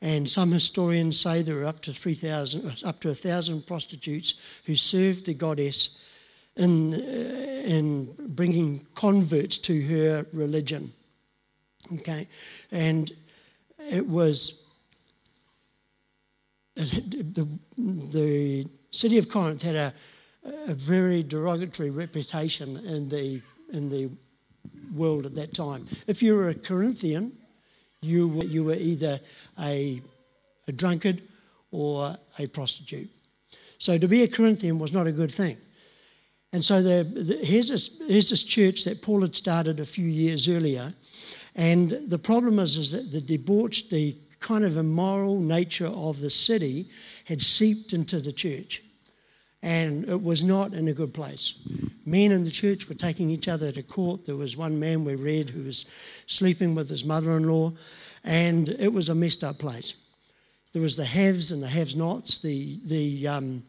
and 0.00 0.30
some 0.30 0.52
historians 0.52 1.20
say 1.20 1.42
there 1.42 1.56
were 1.56 1.64
up 1.64 1.80
to 1.82 1.92
three 1.92 2.14
thousand, 2.14 2.82
up 2.84 3.00
to 3.00 3.10
a 3.10 3.14
thousand 3.14 3.66
prostitutes 3.66 4.62
who 4.66 4.74
served 4.74 5.26
the 5.26 5.34
goddess 5.34 6.02
in 6.56 6.94
uh, 6.94 7.62
in 7.66 8.14
bringing 8.28 8.86
converts 8.94 9.58
to 9.58 9.80
her 9.82 10.26
religion. 10.32 10.92
Okay, 11.92 12.26
and 12.70 13.10
it 13.92 14.06
was 14.06 14.65
the, 16.76 17.48
the 17.76 18.68
city 18.90 19.18
of 19.18 19.28
Corinth 19.28 19.62
had 19.62 19.74
a, 19.74 19.94
a 20.68 20.74
very 20.74 21.22
derogatory 21.22 21.90
reputation 21.90 22.76
in 22.84 23.08
the, 23.08 23.40
in 23.72 23.88
the 23.88 24.10
world 24.94 25.26
at 25.26 25.34
that 25.34 25.54
time. 25.54 25.86
If 26.06 26.22
you 26.22 26.34
were 26.34 26.50
a 26.50 26.54
Corinthian, 26.54 27.32
you 28.02 28.28
were, 28.28 28.44
you 28.44 28.64
were 28.64 28.74
either 28.74 29.18
a, 29.60 30.00
a 30.68 30.72
drunkard 30.72 31.22
or 31.70 32.16
a 32.38 32.46
prostitute. 32.46 33.10
So 33.78 33.98
to 33.98 34.08
be 34.08 34.22
a 34.22 34.28
Corinthian 34.28 34.78
was 34.78 34.92
not 34.92 35.06
a 35.06 35.12
good 35.12 35.32
thing. 35.32 35.56
And 36.52 36.64
so 36.64 36.82
the, 36.82 37.04
the, 37.04 37.44
here's, 37.44 37.68
this, 37.68 38.00
here's 38.06 38.30
this 38.30 38.44
church 38.44 38.84
that 38.84 39.02
Paul 39.02 39.22
had 39.22 39.34
started 39.34 39.80
a 39.80 39.86
few 39.86 40.06
years 40.06 40.48
earlier. 40.48 40.92
And 41.54 41.90
the 41.90 42.18
problem 42.18 42.58
is, 42.58 42.76
is 42.76 42.92
that 42.92 43.10
the 43.12 43.20
debauched, 43.20 43.90
the 43.90 44.16
kind 44.46 44.64
of 44.64 44.76
immoral 44.76 45.40
nature 45.40 45.88
of 45.88 46.20
the 46.20 46.30
city 46.30 46.86
had 47.24 47.42
seeped 47.42 47.92
into 47.92 48.20
the 48.20 48.32
church. 48.32 48.80
And 49.60 50.08
it 50.08 50.22
was 50.22 50.44
not 50.44 50.72
in 50.72 50.86
a 50.86 50.92
good 50.92 51.12
place. 51.12 51.58
Men 52.04 52.30
in 52.30 52.44
the 52.44 52.50
church 52.52 52.88
were 52.88 52.94
taking 52.94 53.30
each 53.30 53.48
other 53.48 53.72
to 53.72 53.82
court. 53.82 54.24
There 54.24 54.36
was 54.36 54.56
one 54.56 54.78
man 54.78 55.04
we 55.04 55.16
read 55.16 55.50
who 55.50 55.64
was 55.64 55.86
sleeping 56.26 56.76
with 56.76 56.88
his 56.88 57.04
mother 57.04 57.36
in 57.36 57.48
law, 57.48 57.72
and 58.22 58.68
it 58.68 58.92
was 58.92 59.08
a 59.08 59.14
messed 59.16 59.42
up 59.42 59.58
place. 59.58 59.96
There 60.72 60.82
was 60.82 60.96
the 60.96 61.04
haves 61.04 61.50
and 61.50 61.60
the 61.60 61.68
have 61.68 61.96
nots. 61.96 62.38
The, 62.38 62.78
the, 62.84 63.26
um, 63.26 63.64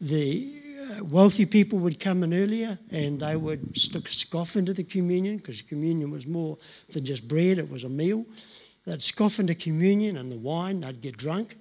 the 0.00 0.52
uh, 0.78 1.04
wealthy 1.04 1.46
people 1.46 1.80
would 1.80 1.98
come 1.98 2.22
in 2.22 2.32
earlier 2.32 2.78
and 2.92 3.18
they 3.18 3.34
would 3.34 3.76
scoff 3.76 4.54
into 4.54 4.72
the 4.72 4.84
communion 4.84 5.38
because 5.38 5.62
communion 5.62 6.12
was 6.12 6.26
more 6.26 6.58
than 6.92 7.04
just 7.04 7.26
bread, 7.26 7.58
it 7.58 7.68
was 7.68 7.82
a 7.82 7.88
meal. 7.88 8.24
They'd 8.86 9.02
scoff 9.02 9.38
into 9.38 9.54
communion 9.54 10.16
and 10.16 10.30
the 10.30 10.38
wine, 10.38 10.80
they'd 10.80 11.00
get 11.00 11.16
drunk, 11.16 11.56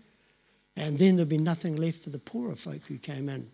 and 0.77 0.99
then 0.99 1.15
there'd 1.15 1.29
be 1.29 1.37
nothing 1.37 1.75
left 1.75 2.03
for 2.03 2.09
the 2.09 2.19
poorer 2.19 2.55
folk 2.55 2.83
who 2.87 2.97
came 2.97 3.29
in. 3.29 3.47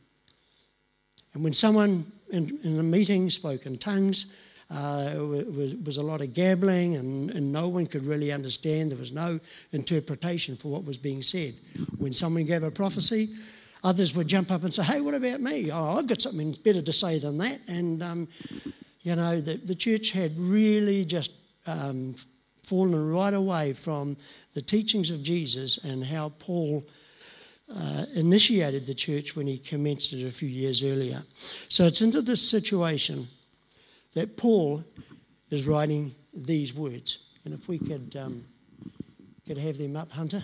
And 1.34 1.44
when 1.44 1.54
someone 1.54 2.12
in, 2.32 2.60
in 2.64 2.80
a 2.80 2.84
meeting 2.84 3.30
spoke 3.30 3.66
in 3.66 3.78
tongues, 3.78 4.36
uh, 4.70 5.12
it 5.16 5.54
was, 5.54 5.76
was, 5.76 5.98
a 5.98 6.02
lot 6.02 6.22
of 6.22 6.34
gabbling, 6.34 6.96
and, 6.96 7.30
and, 7.32 7.52
no 7.52 7.68
one 7.68 7.86
could 7.86 8.06
really 8.06 8.32
understand. 8.32 8.90
There 8.90 8.98
was 8.98 9.12
no 9.12 9.38
interpretation 9.74 10.56
for 10.56 10.70
what 10.70 10.86
was 10.86 10.98
being 10.98 11.22
said. 11.22 11.56
When 11.98 12.14
someone 12.14 12.46
gave 12.46 12.64
a 12.64 12.72
prophecy, 12.72 13.28
Others 13.84 14.16
would 14.16 14.28
jump 14.28 14.52
up 14.52 14.64
and 14.64 14.74
say, 14.74 14.84
Hey, 14.84 15.02
what 15.02 15.16
about 15.16 15.42
me? 15.42 15.72
Oh, 15.72 15.98
I've 15.98 16.08
got 16.08 16.22
something 16.22 16.52
better 16.64 16.82
to 16.82 16.94
say 16.94 17.18
than 17.18 17.38
that. 17.40 17.62
And, 17.68 18.04
um, 18.04 18.28
you 19.02 19.16
know, 19.16 19.42
the, 19.42 19.56
the 19.58 19.76
church 19.76 20.12
had 20.12 20.38
really 20.38 21.04
just 21.04 21.34
um, 21.66 22.16
fallen 22.64 23.12
right 23.12 23.34
away 23.34 23.74
from 23.74 24.18
the 24.54 24.62
teachings 24.62 25.10
of 25.10 25.24
Jesus 25.24 25.78
and 25.84 26.04
how 26.04 26.30
Paul 26.40 26.84
uh, 27.76 28.06
initiated 28.16 28.86
the 28.86 28.94
church 28.94 29.36
when 29.36 29.48
he 29.48 29.58
commenced 29.58 30.14
it 30.14 30.28
a 30.28 30.32
few 30.32 30.50
years 30.50 30.84
earlier. 30.84 31.24
So 31.70 31.86
it's 31.86 32.02
into 32.02 32.22
this 32.22 32.48
situation 32.48 33.28
that 34.14 34.38
Paul 34.38 34.84
is 35.50 35.68
writing 35.68 36.14
these 36.34 36.74
words. 36.74 37.20
And 37.46 37.54
if 37.54 37.68
we 37.68 37.80
could, 37.80 38.16
um, 38.18 38.46
could 39.48 39.58
have 39.58 39.78
them 39.78 39.96
up, 39.96 40.12
Hunter. 40.12 40.44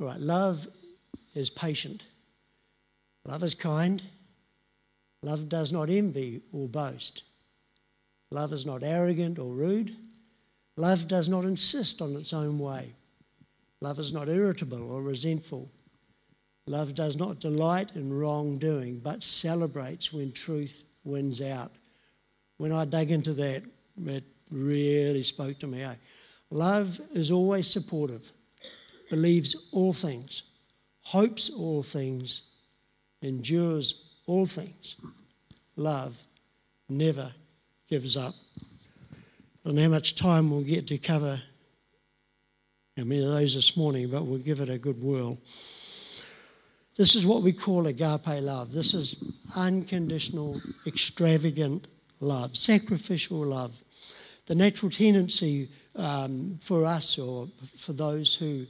All 0.00 0.06
right, 0.06 0.20
love 0.20 0.66
is 1.34 1.50
patient. 1.50 2.04
Love 3.26 3.42
is 3.42 3.54
kind. 3.54 4.02
Love 5.22 5.48
does 5.48 5.72
not 5.72 5.88
envy 5.88 6.40
or 6.52 6.68
boast. 6.68 7.22
Love 8.32 8.52
is 8.54 8.64
not 8.64 8.82
arrogant 8.82 9.38
or 9.38 9.52
rude. 9.52 9.94
Love 10.76 11.06
does 11.06 11.28
not 11.28 11.44
insist 11.44 12.00
on 12.00 12.16
its 12.16 12.32
own 12.32 12.58
way. 12.58 12.94
Love 13.82 13.98
is 13.98 14.14
not 14.14 14.28
irritable 14.28 14.90
or 14.90 15.02
resentful. 15.02 15.70
Love 16.66 16.94
does 16.94 17.16
not 17.16 17.40
delight 17.40 17.92
in 17.94 18.10
wrongdoing, 18.10 19.00
but 19.00 19.22
celebrates 19.22 20.12
when 20.12 20.32
truth 20.32 20.82
wins 21.04 21.42
out. 21.42 21.72
When 22.56 22.72
I 22.72 22.86
dug 22.86 23.10
into 23.10 23.34
that, 23.34 23.64
it 24.06 24.24
really 24.50 25.22
spoke 25.22 25.58
to 25.58 25.66
me. 25.66 25.82
Eh? 25.82 25.94
Love 26.50 27.00
is 27.14 27.30
always 27.30 27.66
supportive 27.66 28.32
believes 29.10 29.68
all 29.72 29.92
things, 29.92 30.42
hopes 31.02 31.50
all 31.50 31.82
things, 31.82 32.42
endures 33.20 34.08
all 34.26 34.46
things. 34.46 34.96
Love 35.76 36.24
never 36.88 37.34
gives 37.92 38.16
up. 38.16 38.34
Know 39.66 39.82
how 39.82 39.88
much 39.90 40.14
time 40.14 40.50
we'll 40.50 40.62
get 40.62 40.86
to 40.86 40.96
cover 40.96 41.38
how 42.96 43.04
many 43.04 43.22
of 43.22 43.30
those 43.30 43.54
this 43.54 43.76
morning, 43.76 44.08
but 44.08 44.24
we'll 44.24 44.38
give 44.38 44.60
it 44.60 44.70
a 44.70 44.78
good 44.78 44.98
whirl. 44.98 45.36
This 46.96 47.14
is 47.14 47.26
what 47.26 47.42
we 47.42 47.52
call 47.52 47.86
agape 47.86 48.40
love. 48.40 48.72
This 48.72 48.94
is 48.94 49.22
unconditional, 49.58 50.58
extravagant 50.86 51.86
love, 52.22 52.56
sacrificial 52.56 53.44
love. 53.44 53.78
The 54.46 54.54
natural 54.54 54.90
tendency 54.90 55.68
um, 55.94 56.56
for 56.62 56.86
us 56.86 57.18
or 57.18 57.48
for 57.76 57.92
those 57.92 58.34
who 58.34 58.64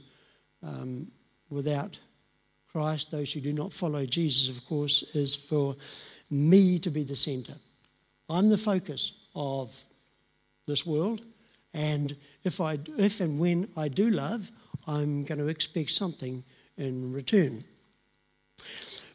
um, 0.61 1.07
without 1.49 1.97
Christ, 2.73 3.11
those 3.11 3.31
who 3.31 3.39
do 3.39 3.53
not 3.53 3.71
follow 3.71 4.05
Jesus, 4.05 4.49
of 4.49 4.65
course, 4.65 5.15
is 5.15 5.33
for 5.33 5.77
me 6.29 6.77
to 6.79 6.89
be 6.89 7.03
the 7.03 7.15
center. 7.15 7.53
I'm 8.29 8.49
the 8.49 8.57
focus 8.57 9.27
of 9.35 9.83
this 10.65 10.85
world, 10.85 11.21
and 11.73 12.15
if, 12.43 12.61
I, 12.61 12.79
if 12.97 13.19
and 13.19 13.39
when 13.39 13.67
I 13.75 13.87
do 13.87 14.09
love, 14.09 14.51
I'm 14.87 15.23
going 15.23 15.39
to 15.39 15.47
expect 15.47 15.89
something 15.91 16.43
in 16.77 17.13
return. 17.13 17.63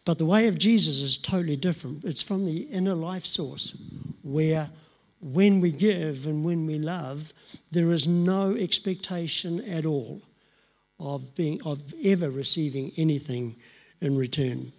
But 0.04 0.18
the 0.18 0.24
way 0.24 0.48
of 0.48 0.58
Jesus 0.58 1.02
is 1.02 1.18
totally 1.18 1.56
different. 1.56 2.04
It's 2.04 2.22
from 2.22 2.46
the 2.46 2.62
inner 2.62 2.94
life 2.94 3.24
source, 3.24 3.76
where 4.22 4.70
when 5.20 5.60
we 5.60 5.70
give 5.70 6.26
and 6.26 6.44
when 6.44 6.66
we 6.66 6.78
love, 6.78 7.32
there 7.70 7.90
is 7.92 8.06
no 8.06 8.54
expectation 8.54 9.60
at 9.68 9.84
all 9.84 10.22
of, 11.00 11.34
being, 11.34 11.60
of 11.64 11.92
ever 12.04 12.30
receiving 12.30 12.92
anything 12.96 13.56
in 14.00 14.16
return. 14.16 14.72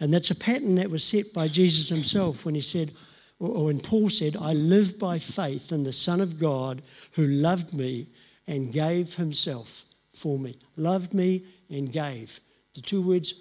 And 0.00 0.12
that's 0.12 0.30
a 0.30 0.36
pattern 0.36 0.74
that 0.76 0.90
was 0.90 1.04
set 1.04 1.32
by 1.32 1.48
Jesus 1.48 1.88
himself 1.88 2.44
when 2.44 2.54
he 2.54 2.60
said, 2.60 2.90
or 3.38 3.66
when 3.66 3.80
Paul 3.80 4.08
said, 4.08 4.36
I 4.36 4.54
live 4.54 4.98
by 4.98 5.18
faith 5.18 5.70
in 5.70 5.84
the 5.84 5.92
Son 5.92 6.20
of 6.20 6.40
God 6.40 6.82
who 7.12 7.26
loved 7.26 7.74
me 7.74 8.06
and 8.46 8.72
gave 8.72 9.16
himself 9.16 9.84
for 10.12 10.38
me. 10.38 10.56
Loved 10.76 11.12
me 11.12 11.42
and 11.70 11.92
gave. 11.92 12.40
The 12.74 12.80
two 12.80 13.02
words 13.02 13.34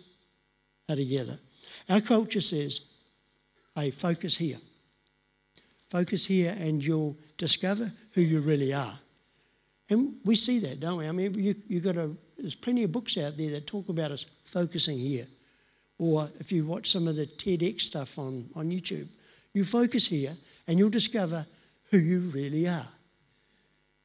are 0.89 0.95
together. 0.95 1.37
Our 1.89 2.01
culture 2.01 2.41
says, 2.41 2.81
hey, 3.75 3.91
focus 3.91 4.35
here. 4.35 4.57
Focus 5.89 6.25
here 6.25 6.55
and 6.59 6.83
you'll 6.83 7.17
discover 7.37 7.91
who 8.13 8.21
you 8.21 8.41
really 8.41 8.73
are. 8.73 8.99
And 9.89 10.15
we 10.25 10.35
see 10.35 10.59
that, 10.59 10.79
don't 10.79 10.97
we? 10.97 11.07
I 11.07 11.11
mean, 11.11 11.33
you, 11.35 11.55
you 11.67 11.79
got 11.79 11.95
a, 11.95 12.11
there's 12.37 12.55
plenty 12.55 12.83
of 12.83 12.91
books 12.91 13.17
out 13.17 13.37
there 13.37 13.51
that 13.51 13.67
talk 13.67 13.87
about 13.87 14.11
us 14.11 14.25
focusing 14.43 14.97
here. 14.97 15.27
Or 15.99 16.27
if 16.39 16.51
you 16.51 16.65
watch 16.65 16.89
some 16.89 17.07
of 17.07 17.15
the 17.15 17.27
TEDx 17.27 17.81
stuff 17.81 18.17
on, 18.19 18.49
on 18.55 18.69
YouTube, 18.69 19.07
you 19.55 19.65
focus 19.65 20.05
here 20.07 20.35
and 20.67 20.77
you'll 20.77 20.89
discover 20.89 21.47
who 21.89 21.97
you 21.97 22.19
really 22.19 22.67
are. 22.67 22.89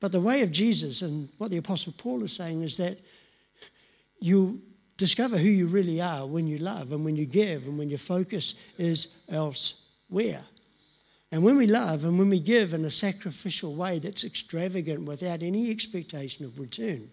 But 0.00 0.12
the 0.12 0.20
way 0.20 0.42
of 0.42 0.52
Jesus 0.52 1.02
and 1.02 1.28
what 1.36 1.50
the 1.50 1.58
Apostle 1.58 1.92
Paul 1.96 2.22
is 2.22 2.32
saying 2.32 2.62
is 2.62 2.78
that 2.78 2.96
you 4.20 4.62
discover 4.96 5.36
who 5.36 5.48
you 5.48 5.66
really 5.66 6.00
are 6.00 6.26
when 6.26 6.46
you 6.46 6.58
love 6.58 6.92
and 6.92 7.04
when 7.04 7.16
you 7.16 7.26
give 7.26 7.66
and 7.66 7.78
when 7.78 7.88
your 7.88 7.98
focus 7.98 8.54
is 8.78 9.22
elsewhere. 9.30 10.44
And 11.32 11.42
when 11.42 11.56
we 11.56 11.66
love 11.66 12.04
and 12.04 12.18
when 12.18 12.28
we 12.28 12.40
give 12.40 12.74
in 12.74 12.84
a 12.84 12.90
sacrificial 12.90 13.74
way 13.74 13.98
that's 13.98 14.24
extravagant 14.24 15.06
without 15.06 15.42
any 15.42 15.70
expectation 15.70 16.44
of 16.44 16.58
return, 16.58 17.08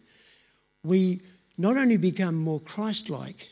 we 0.84 1.22
not 1.58 1.78
only 1.78 1.98
become 1.98 2.36
more 2.36 2.60
Christ 2.60 3.10
like, 3.10 3.50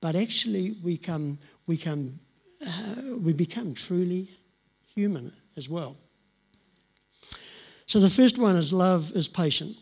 but 0.00 0.14
actually 0.14 0.76
we, 0.82 0.96
come, 0.96 1.38
we, 1.66 1.76
come, 1.76 2.18
uh, 2.66 3.18
we 3.18 3.32
become 3.32 3.74
truly 3.74 4.28
human 4.94 5.32
as 5.56 5.68
well. 5.68 5.96
So 7.86 7.98
the 7.98 8.10
first 8.10 8.38
one 8.38 8.56
is 8.56 8.72
love 8.72 9.12
is 9.16 9.28
patient. 9.28 9.76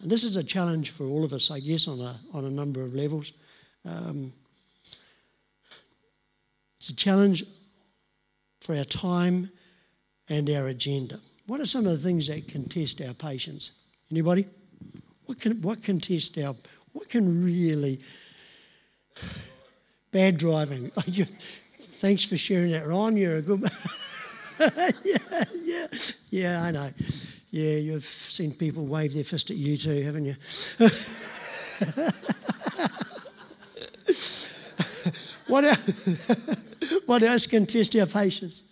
And 0.00 0.10
this 0.10 0.24
is 0.24 0.36
a 0.36 0.44
challenge 0.44 0.90
for 0.90 1.04
all 1.06 1.24
of 1.24 1.32
us, 1.32 1.50
I 1.50 1.60
guess, 1.60 1.88
on 1.88 2.00
a, 2.00 2.16
on 2.34 2.44
a 2.44 2.50
number 2.50 2.82
of 2.82 2.94
levels. 2.94 3.32
Um, 3.88 4.32
it's 6.76 6.88
a 6.88 6.96
challenge 6.96 7.44
for 8.60 8.76
our 8.76 8.84
time 8.84 9.50
and 10.28 10.50
our 10.50 10.66
agenda. 10.66 11.20
What 11.46 11.60
are 11.60 11.66
some 11.66 11.86
of 11.86 11.92
the 11.92 11.98
things 11.98 12.26
that 12.26 12.48
can 12.48 12.68
test 12.68 13.00
our 13.00 13.14
patience? 13.14 13.84
Anybody? 14.10 14.46
What 15.26 15.40
can, 15.40 15.62
what 15.62 15.82
can 15.82 16.00
test 16.00 16.36
our, 16.38 16.54
what 16.92 17.08
can 17.08 17.44
really, 17.44 18.00
bad 20.12 20.36
driving. 20.36 20.90
Thanks 20.90 22.24
for 22.24 22.36
sharing 22.36 22.70
that, 22.72 22.86
Ron. 22.86 23.16
You're 23.16 23.38
a 23.38 23.42
good, 23.42 23.62
yeah, 25.04 25.18
yeah, 25.64 25.86
yeah, 26.30 26.62
I 26.62 26.70
know. 26.70 26.90
Yeah, 27.50 27.76
you've 27.76 28.04
seen 28.04 28.52
people 28.54 28.86
wave 28.86 29.12
their 29.14 29.24
fist 29.24 29.50
at 29.50 29.56
you 29.56 29.76
too, 29.76 30.02
haven't 30.02 30.24
you? 30.24 30.34
what 35.48 35.64
else? 35.64 36.64
What 37.06 37.22
else 37.22 37.46
can 37.46 37.66
test 37.66 37.94
our 37.96 38.06
patience? 38.06 38.62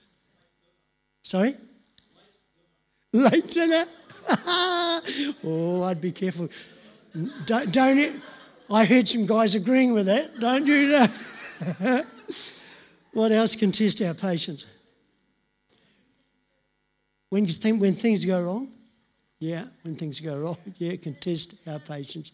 Sorry? 1.22 1.55
Late 3.12 3.50
dinner? 3.50 3.85
oh, 5.44 5.85
I'd 5.87 6.00
be 6.00 6.12
careful. 6.12 6.48
Don't, 7.44 7.72
don't 7.72 7.98
it? 7.98 8.14
I 8.73 8.85
heard 8.85 9.09
some 9.09 9.27
guys 9.27 9.57
agreeing 9.57 9.95
with 9.95 10.07
that. 10.07 10.39
Don't 10.39 10.65
you 10.65 10.89
know? 10.91 11.07
what 13.13 13.33
else 13.33 13.57
can 13.57 13.73
test 13.73 14.01
our 14.01 14.15
patience? 14.15 14.67
When 17.31 17.45
you 17.45 17.53
think 17.53 17.81
when 17.81 17.95
things 17.95 18.25
go 18.25 18.41
wrong? 18.43 18.69
Yeah, 19.41 19.65
when 19.83 19.97
things 19.97 20.21
go 20.21 20.39
wrong, 20.39 20.57
yeah, 20.79 20.93
it 20.93 21.03
can 21.03 21.15
test 21.15 21.67
our 21.67 21.81
patience. 21.81 22.31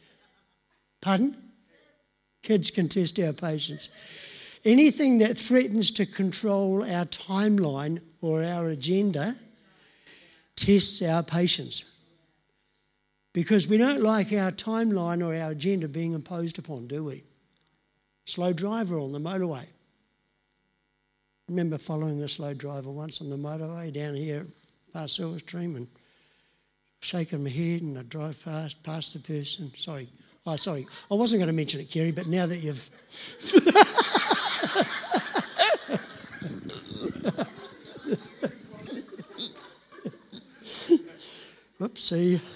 Pardon? 1.00 1.36
Kids 2.42 2.70
can 2.70 2.88
test 2.88 3.18
our 3.20 3.32
patience. 3.32 3.88
Anything 4.64 5.18
that 5.18 5.38
threatens 5.38 5.90
to 5.92 6.04
control 6.04 6.82
our 6.82 7.06
timeline 7.06 8.02
or 8.20 8.42
our 8.42 8.68
agenda 8.68 9.36
tests 10.56 11.00
our 11.02 11.22
patience. 11.22 11.95
Because 13.36 13.68
we 13.68 13.76
don't 13.76 14.00
like 14.00 14.32
our 14.32 14.50
timeline 14.50 15.22
or 15.22 15.36
our 15.36 15.50
agenda 15.50 15.88
being 15.88 16.14
imposed 16.14 16.58
upon, 16.58 16.86
do 16.86 17.04
we? 17.04 17.22
Slow 18.24 18.54
driver 18.54 18.98
on 18.98 19.12
the 19.12 19.18
motorway. 19.18 19.66
Remember 21.46 21.76
following 21.76 22.22
a 22.22 22.28
slow 22.28 22.54
driver 22.54 22.90
once 22.90 23.20
on 23.20 23.28
the 23.28 23.36
motorway 23.36 23.92
down 23.92 24.14
here 24.14 24.46
past 24.94 25.20
Silverstream 25.20 25.76
and 25.76 25.86
shaking 27.00 27.44
my 27.44 27.50
head 27.50 27.82
and 27.82 27.98
I 27.98 28.04
drive 28.04 28.42
past 28.42 28.82
past 28.82 29.12
the 29.12 29.18
person. 29.18 29.70
Sorry. 29.76 30.08
Oh, 30.46 30.56
sorry. 30.56 30.86
I 31.10 31.14
wasn't 31.14 31.40
going 31.40 31.50
to 31.50 31.54
mention 31.54 31.82
it, 31.82 31.90
Kerry, 31.90 32.12
but 32.12 32.28
now 32.28 32.46
that 32.46 32.56
you've 32.56 32.88
Whoopsie. 41.78 42.55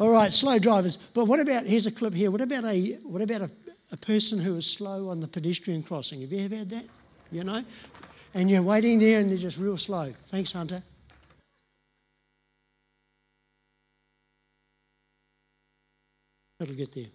All 0.00 0.10
right, 0.10 0.32
slow 0.32 0.58
drivers. 0.58 0.96
But 0.96 1.26
what 1.26 1.40
about, 1.40 1.66
here's 1.66 1.86
a 1.86 1.92
clip 1.92 2.14
here. 2.14 2.30
What 2.30 2.40
about 2.40 2.64
a, 2.64 2.94
what 3.04 3.22
about 3.22 3.42
a, 3.42 3.50
a 3.92 3.96
person 3.96 4.40
who 4.40 4.56
is 4.56 4.66
slow 4.66 5.08
on 5.08 5.20
the 5.20 5.28
pedestrian 5.28 5.82
crossing? 5.82 6.20
Have 6.22 6.32
you 6.32 6.44
ever 6.44 6.56
had 6.56 6.70
that? 6.70 6.84
You 7.30 7.44
know? 7.44 7.64
And 8.34 8.50
you're 8.50 8.62
waiting 8.62 8.98
there 8.98 9.20
and 9.20 9.30
they're 9.30 9.38
just 9.38 9.58
real 9.58 9.76
slow. 9.76 10.12
Thanks, 10.26 10.52
Hunter. 10.52 10.82
It'll 16.60 16.74
get 16.74 16.92
there. 16.92 17.06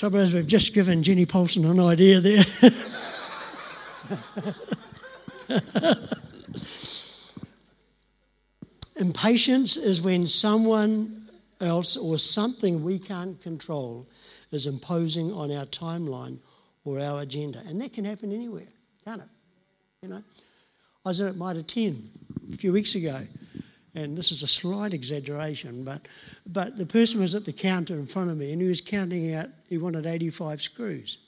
Trouble 0.00 0.20
is, 0.20 0.32
we've 0.32 0.46
just 0.46 0.72
given 0.72 1.02
Jenny 1.02 1.26
Paulson 1.26 1.66
an 1.66 1.78
idea 1.78 2.20
there. 2.20 2.38
Impatience 8.98 9.76
is 9.76 10.00
when 10.00 10.26
someone 10.26 11.20
else 11.60 11.98
or 11.98 12.18
something 12.18 12.82
we 12.82 12.98
can't 12.98 13.38
control 13.42 14.06
is 14.50 14.64
imposing 14.64 15.34
on 15.34 15.52
our 15.52 15.66
timeline 15.66 16.38
or 16.86 16.98
our 16.98 17.20
agenda. 17.20 17.60
And 17.68 17.78
that 17.82 17.92
can 17.92 18.06
happen 18.06 18.32
anywhere, 18.32 18.68
can't 19.04 19.20
it? 19.20 19.28
You 20.00 20.08
know, 20.08 20.22
I 21.04 21.10
was 21.10 21.20
at 21.20 21.36
Mitre 21.36 21.60
10 21.60 22.10
a 22.54 22.56
few 22.56 22.72
weeks 22.72 22.94
ago 22.94 23.20
and 23.94 24.16
this 24.16 24.30
is 24.30 24.42
a 24.42 24.46
slight 24.46 24.94
exaggeration, 24.94 25.84
but, 25.84 26.06
but 26.46 26.76
the 26.76 26.86
person 26.86 27.20
was 27.20 27.34
at 27.34 27.44
the 27.44 27.52
counter 27.52 27.94
in 27.94 28.06
front 28.06 28.30
of 28.30 28.36
me 28.36 28.52
and 28.52 28.62
he 28.62 28.68
was 28.68 28.80
counting 28.80 29.34
out, 29.34 29.48
he 29.68 29.78
wanted 29.78 30.06
85 30.06 30.62
screws. 30.62 31.18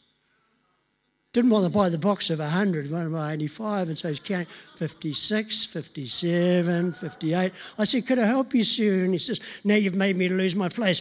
Didn't 1.33 1.51
want 1.51 1.65
to 1.65 1.71
buy 1.71 1.89
the 1.89 1.99
box 1.99 2.29
of 2.29 2.41
100, 2.41 2.91
wanted 2.91 3.05
to 3.05 3.11
buy 3.11 3.33
85, 3.33 3.89
and 3.89 3.99
so 3.99 4.11
he's 4.11 4.21
counting 4.21 4.53
56, 4.77 5.65
57, 5.65 6.93
58. 6.93 7.53
I 7.79 7.85
said, 7.85 8.07
Could 8.07 8.19
I 8.19 8.27
help 8.27 8.55
you, 8.55 8.65
sir? 8.65 9.05
And 9.05 9.15
he 9.15 9.19
says, 9.19 9.41
Now 9.65 9.77
you've 9.77 9.97
made 9.97 10.17
me 10.17 10.29
lose 10.29 10.55
my 10.55 10.69
place. 10.69 11.01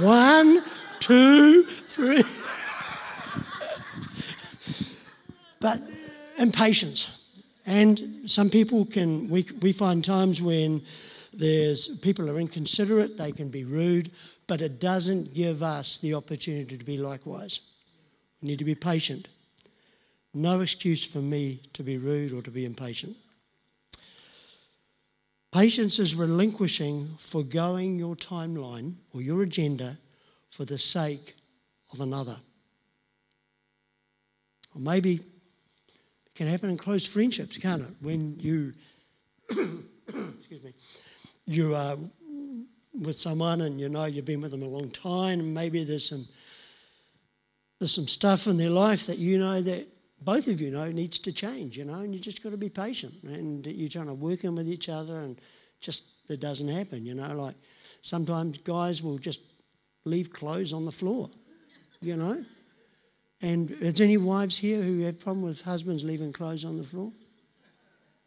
One, 0.00 0.62
two, 1.00 1.64
three. 1.64 2.22
but 5.60 5.82
impatience. 6.38 7.21
And 7.66 8.28
some 8.30 8.50
people 8.50 8.84
can, 8.84 9.28
we, 9.28 9.46
we 9.60 9.72
find 9.72 10.04
times 10.04 10.42
when 10.42 10.82
there's 11.32 11.98
people 12.00 12.28
are 12.28 12.38
inconsiderate, 12.38 13.16
they 13.16 13.32
can 13.32 13.48
be 13.48 13.64
rude, 13.64 14.10
but 14.46 14.60
it 14.60 14.80
doesn't 14.80 15.34
give 15.34 15.62
us 15.62 15.98
the 15.98 16.14
opportunity 16.14 16.76
to 16.76 16.84
be 16.84 16.98
likewise. 16.98 17.60
We 18.40 18.48
need 18.48 18.58
to 18.58 18.64
be 18.64 18.74
patient. 18.74 19.28
No 20.34 20.60
excuse 20.60 21.04
for 21.04 21.18
me 21.18 21.60
to 21.74 21.82
be 21.82 21.98
rude 21.98 22.32
or 22.32 22.42
to 22.42 22.50
be 22.50 22.64
impatient. 22.64 23.16
Patience 25.52 25.98
is 25.98 26.14
relinquishing, 26.14 27.08
foregoing 27.18 27.98
your 27.98 28.16
timeline 28.16 28.94
or 29.14 29.20
your 29.20 29.42
agenda 29.42 29.98
for 30.48 30.64
the 30.64 30.78
sake 30.78 31.34
of 31.92 32.00
another. 32.00 32.36
Or 34.74 34.80
maybe 34.80 35.20
can 36.34 36.46
happen 36.46 36.70
in 36.70 36.76
close 36.76 37.06
friendships, 37.06 37.58
can't 37.58 37.82
it? 37.82 37.90
When 38.00 38.38
you, 38.40 38.72
excuse 39.50 40.62
me, 40.62 40.72
you 41.46 41.74
are 41.74 41.96
with 43.00 43.16
someone 43.16 43.62
and 43.62 43.80
you 43.80 43.88
know 43.88 44.04
you've 44.04 44.24
been 44.24 44.40
with 44.40 44.50
them 44.50 44.62
a 44.62 44.66
long 44.66 44.90
time, 44.90 45.40
and 45.40 45.54
maybe 45.54 45.84
there's 45.84 46.08
some 46.08 46.24
there's 47.78 47.94
some 47.94 48.08
stuff 48.08 48.46
in 48.46 48.58
their 48.58 48.70
life 48.70 49.06
that 49.06 49.18
you 49.18 49.38
know 49.38 49.60
that 49.60 49.86
both 50.20 50.48
of 50.48 50.60
you 50.60 50.70
know 50.70 50.90
needs 50.90 51.18
to 51.20 51.32
change, 51.32 51.76
you 51.76 51.84
know, 51.84 52.00
and 52.00 52.14
you 52.14 52.20
just 52.20 52.42
got 52.42 52.50
to 52.50 52.56
be 52.56 52.68
patient, 52.68 53.14
and 53.24 53.66
you're 53.66 53.88
trying 53.88 54.06
to 54.06 54.14
work 54.14 54.44
in 54.44 54.54
with 54.54 54.68
each 54.68 54.88
other, 54.88 55.18
and 55.18 55.38
just 55.80 56.30
it 56.30 56.40
doesn't 56.40 56.68
happen, 56.68 57.04
you 57.04 57.14
know. 57.14 57.34
Like 57.34 57.56
sometimes 58.02 58.58
guys 58.58 59.02
will 59.02 59.18
just 59.18 59.40
leave 60.04 60.32
clothes 60.32 60.72
on 60.72 60.84
the 60.84 60.92
floor, 60.92 61.28
you 62.00 62.16
know. 62.16 62.44
And 63.42 63.72
is 63.72 63.94
there 63.94 64.04
any 64.04 64.16
wives 64.16 64.56
here 64.56 64.80
who 64.80 65.00
have 65.00 65.20
problem 65.20 65.44
with 65.44 65.62
husbands 65.62 66.04
leaving 66.04 66.32
clothes 66.32 66.64
on 66.64 66.78
the 66.78 66.84
floor? 66.84 67.10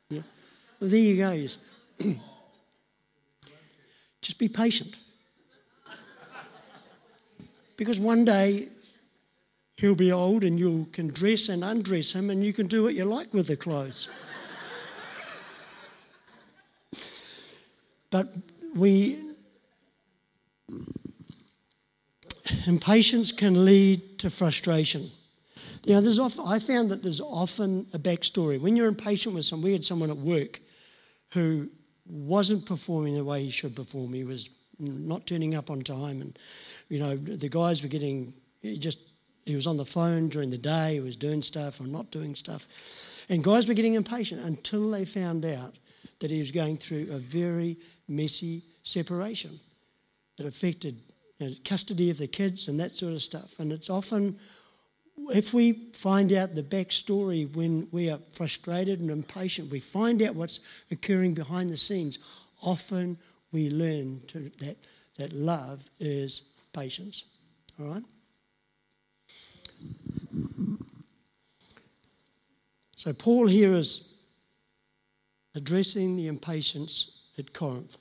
Yeah. 0.10 0.22
Well, 0.80 0.90
there 0.90 1.00
you 1.00 1.16
go. 1.16 1.48
Just 4.22 4.38
be 4.38 4.50
patient. 4.50 4.94
Because 7.78 8.00
one 8.00 8.26
day 8.26 8.68
he'll 9.78 9.96
be 9.96 10.12
old 10.12 10.44
and 10.44 10.60
you 10.60 10.88
can 10.92 11.08
dress 11.08 11.48
and 11.48 11.64
undress 11.64 12.14
him 12.14 12.30
and 12.30 12.44
you 12.44 12.52
can 12.52 12.68
do 12.68 12.84
what 12.84 12.94
you 12.94 13.06
like 13.06 13.34
with 13.34 13.48
the 13.48 13.56
clothes. 13.56 14.10
but 18.10 18.34
we 18.76 19.20
impatience 22.68 23.32
can 23.32 23.66
lead 23.66 24.20
to 24.20 24.30
frustration. 24.30 25.10
You 25.84 25.94
know, 25.94 26.02
there's 26.02 26.20
often, 26.20 26.46
I 26.48 26.60
found 26.60 26.90
that 26.92 27.04
there's 27.04 27.22
often 27.22 27.86
a 27.94 28.00
backstory. 28.00 28.60
When 28.60 28.76
you're 28.76 28.88
impatient 28.88 29.36
with 29.36 29.46
someone, 29.46 29.66
we 29.66 29.74
had 29.74 29.86
someone 29.86 30.10
at 30.10 30.18
work 30.18 30.60
who 31.34 31.70
wasn't 32.08 32.66
performing 32.66 33.16
the 33.16 33.24
way 33.24 33.44
he 33.44 33.52
should 33.52 33.76
perform. 33.76 34.14
He 34.14 34.24
was 34.24 34.50
not 34.80 35.26
turning 35.26 35.56
up 35.56 35.70
on 35.70 35.82
time, 35.82 36.22
and 36.22 36.38
you 36.90 37.00
know, 37.00 37.16
the 37.16 37.50
guys 37.50 37.82
were 37.82 37.90
getting 37.90 38.34
he 38.62 38.78
just 38.78 39.00
he 39.46 39.56
was 39.56 39.68
on 39.68 39.78
the 39.78 39.86
phone 39.86 40.28
during 40.28 40.50
the 40.50 40.58
day, 40.58 40.96
he 40.96 41.00
was 41.00 41.16
doing 41.16 41.42
stuff 41.42 41.80
or 41.80 41.88
not 41.88 42.12
doing 42.12 42.36
stuff, 42.36 42.68
and 43.30 43.44
guys 43.44 43.68
were 43.68 43.74
getting 43.74 43.94
impatient 43.94 44.44
until 44.44 44.90
they 44.90 45.06
found 45.06 45.46
out 45.46 45.76
that 46.20 46.32
he 46.32 46.40
was 46.40 46.52
going 46.52 46.78
through 46.78 47.08
a 47.12 47.18
very 47.18 47.78
messy 48.08 48.64
separation 48.84 49.60
that 50.38 50.46
affected 50.46 51.00
you 51.40 51.50
know, 51.50 51.56
custody 51.64 52.10
of 52.10 52.18
the 52.18 52.28
kids 52.28 52.68
and 52.68 52.80
that 52.80 52.92
sort 52.92 53.14
of 53.14 53.22
stuff. 53.22 53.60
And 53.60 53.72
it's 53.72 53.90
often, 53.90 54.38
if 55.30 55.54
we 55.54 55.74
find 55.94 56.32
out 56.32 56.56
the 56.56 56.64
backstory 56.64 57.54
when 57.56 57.88
we 57.92 58.10
are 58.10 58.20
frustrated 58.32 59.00
and 59.00 59.10
impatient, 59.10 59.72
we 59.72 59.80
find 59.80 60.22
out 60.22 60.36
what's 60.36 60.60
occurring 60.92 61.34
behind 61.34 61.70
the 61.70 61.78
scenes, 61.78 62.20
often 62.64 63.18
we 63.52 63.70
learn 63.70 64.22
to, 64.28 64.52
that, 64.60 64.78
that 65.18 65.34
love 65.34 65.90
is 66.00 66.44
patience. 66.74 67.26
All 67.80 67.88
right? 67.88 68.04
So, 72.96 73.14
Paul 73.14 73.48
here 73.48 73.74
is 73.74 74.16
addressing 75.54 76.16
the 76.16 76.28
impatience 76.28 77.30
at 77.38 77.54
Corinth. 77.54 77.98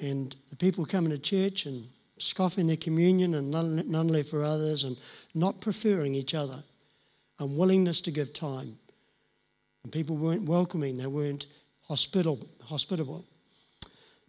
And 0.00 0.34
the 0.50 0.56
people 0.56 0.84
coming 0.84 1.10
to 1.10 1.18
church 1.18 1.66
and 1.66 1.86
scoffing 2.18 2.66
their 2.66 2.76
communion 2.76 3.34
and 3.34 3.50
none, 3.50 4.08
left 4.08 4.28
for 4.28 4.42
others, 4.42 4.84
and 4.84 4.96
not 5.34 5.60
preferring 5.60 6.14
each 6.14 6.34
other, 6.34 6.62
and 7.38 7.56
willingness 7.56 8.00
to 8.02 8.10
give 8.10 8.32
time. 8.32 8.76
And 9.82 9.92
people 9.92 10.16
weren't 10.16 10.48
welcoming, 10.48 10.96
they 10.96 11.06
weren't 11.06 11.46
hospitable. 11.82 12.48
hospitable. 12.66 13.24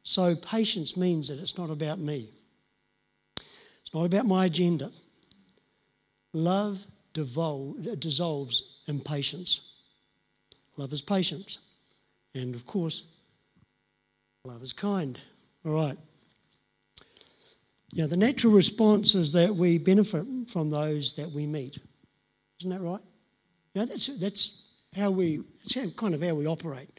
So, 0.03 0.35
patience 0.35 0.97
means 0.97 1.29
that 1.29 1.39
it's 1.39 1.57
not 1.57 1.69
about 1.69 1.99
me, 1.99 2.27
it's 3.37 3.93
not 3.93 4.05
about 4.05 4.25
my 4.25 4.45
agenda. 4.45 4.91
Love 6.33 6.85
devol- 7.13 7.75
dissolves 7.97 8.81
impatience. 8.87 9.81
Love 10.77 10.91
is 10.91 11.01
patience. 11.01 11.59
And 12.33 12.53
of 12.53 12.65
course, 12.65 13.03
love 14.43 14.61
is 14.61 14.73
kind. 14.73 15.17
All 15.65 15.71
right. 15.71 15.97
Yeah, 17.95 18.07
the 18.07 18.17
natural 18.17 18.51
response 18.51 19.15
is 19.15 19.31
that 19.31 19.55
we 19.55 19.77
benefit 19.77 20.25
from 20.49 20.69
those 20.69 21.13
that 21.13 21.31
we 21.31 21.47
meet. 21.47 21.79
Isn't 22.59 22.71
that 22.71 22.81
right? 22.81 22.99
You 23.73 23.81
know, 23.81 23.85
that's, 23.85 24.07
that's 24.19 24.69
how 24.93 25.11
we, 25.11 25.39
it's 25.63 25.75
how, 25.75 25.85
kind 25.95 26.13
of 26.13 26.21
how 26.21 26.35
we 26.35 26.45
operate. 26.45 26.89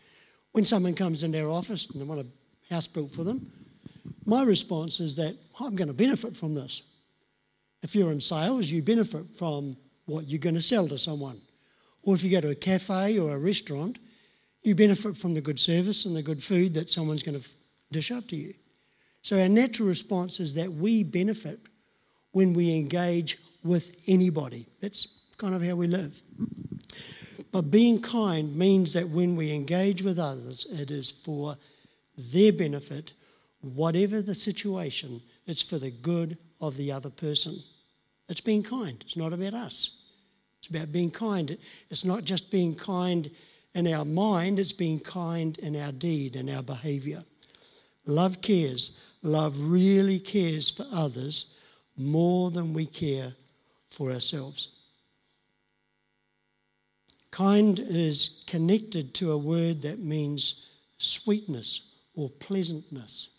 When 0.53 0.65
someone 0.65 0.95
comes 0.95 1.23
into 1.23 1.39
our 1.45 1.51
office 1.51 1.91
and 1.91 2.01
they 2.01 2.07
want 2.07 2.23
a 2.23 2.75
house 2.75 2.87
built 2.87 3.11
for 3.11 3.25
them, 3.25 3.53
my 4.25 4.43
response 4.45 4.99
is 4.99 5.17
that 5.17 5.37
oh, 5.61 5.67
I'm 5.67 5.77
going 5.77 5.89
to 5.89 5.95
benefit 5.95 6.35
from 6.35 6.55
this. 6.55 6.81
If 7.83 7.95
you're 7.95 8.11
in 8.11 8.23
sales, 8.23 8.71
you 8.71 8.81
benefit 8.81 9.27
from 9.37 9.77
what 10.07 10.27
you're 10.31 10.39
going 10.39 10.55
to 10.55 10.63
sell 10.63 10.89
to 10.89 10.97
someone. 10.97 11.39
Or 12.05 12.15
if 12.15 12.25
you 12.25 12.31
go 12.31 12.41
to 12.41 12.53
a 12.53 12.55
cafe 12.55 13.19
or 13.19 13.35
a 13.35 13.39
restaurant, 13.39 13.99
you 14.63 14.75
benefit 14.75 15.19
from 15.19 15.35
the 15.35 15.43
good 15.43 15.61
service 15.61 16.07
and 16.07 16.17
the 16.17 16.23
good 16.23 16.43
food 16.43 16.73
that 16.73 16.89
someone's 16.89 17.23
going 17.23 17.39
to 17.39 17.47
dish 17.93 18.11
up 18.11 18.27
to 18.29 18.37
you. 18.37 18.55
So 19.27 19.41
our 19.41 19.49
natural 19.49 19.89
response 19.89 20.39
is 20.39 20.55
that 20.55 20.75
we 20.75 21.03
benefit 21.03 21.59
when 22.31 22.53
we 22.53 22.77
engage 22.77 23.39
with 23.65 24.01
anybody. 24.07 24.67
That's 24.81 25.09
kind 25.37 25.53
of 25.53 25.65
how 25.65 25.75
we 25.75 25.89
live. 25.89 26.23
But 27.51 27.63
being 27.63 28.01
kind 28.01 28.57
means 28.57 28.93
that 28.93 29.09
when 29.09 29.35
we 29.35 29.53
engage 29.53 30.01
with 30.03 30.21
others, 30.21 30.65
it 30.71 30.93
is 30.93 31.11
for 31.11 31.57
their 32.17 32.53
benefit, 32.53 33.15
whatever 33.63 34.23
the 34.23 34.37
situation, 34.37 35.21
it's 35.45 35.61
for 35.61 35.79
the 35.79 35.91
good 35.91 36.39
of 36.61 36.77
the 36.77 36.93
other 36.93 37.11
person. 37.11 37.57
It's 38.29 38.41
being 38.41 38.63
kind, 38.63 38.97
it's 39.01 39.17
not 39.17 39.33
about 39.33 39.55
us. 39.55 40.09
It's 40.61 40.69
about 40.69 40.93
being 40.93 41.11
kind. 41.11 41.59
It's 41.91 42.05
not 42.05 42.23
just 42.23 42.53
being 42.53 42.77
kind 42.77 43.29
in 43.75 43.93
our 43.93 44.05
mind, 44.05 44.61
it's 44.61 44.71
being 44.71 45.01
kind 45.01 45.59
in 45.59 45.75
our 45.75 45.91
deed 45.91 46.37
and 46.37 46.49
our 46.49 46.63
behavior. 46.63 47.25
Love 48.07 48.41
cares. 48.41 49.03
Love 49.27 49.61
really 49.61 50.21
cares 50.21 50.71
for 50.71 50.87
others 50.93 51.59
more 51.99 52.53
than 52.53 52.73
we 52.73 52.87
care 52.87 53.33
for 53.91 54.13
ourselves. 54.13 54.69
Kind 57.33 57.81
is 57.81 58.45
connected 58.47 59.15
to 59.15 59.33
a 59.33 59.37
word 59.37 59.83
that 59.83 59.99
means 59.99 60.75
sweetness 60.99 61.97
or 62.15 62.31
pleasantness. 62.31 63.31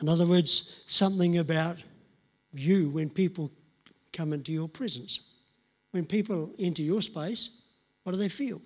In 0.00 0.08
other 0.08 0.24
words, 0.24 0.84
something 0.86 1.36
about 1.36 1.78
you 2.52 2.88
when 2.90 3.10
people 3.10 3.50
come 4.12 4.32
into 4.32 4.52
your 4.52 4.68
presence. 4.68 5.18
When 5.90 6.06
people 6.06 6.52
enter 6.60 6.82
your 6.82 7.02
space, 7.02 7.62
what 8.04 8.12
do 8.12 8.18
they 8.18 8.28
feel? 8.28 8.62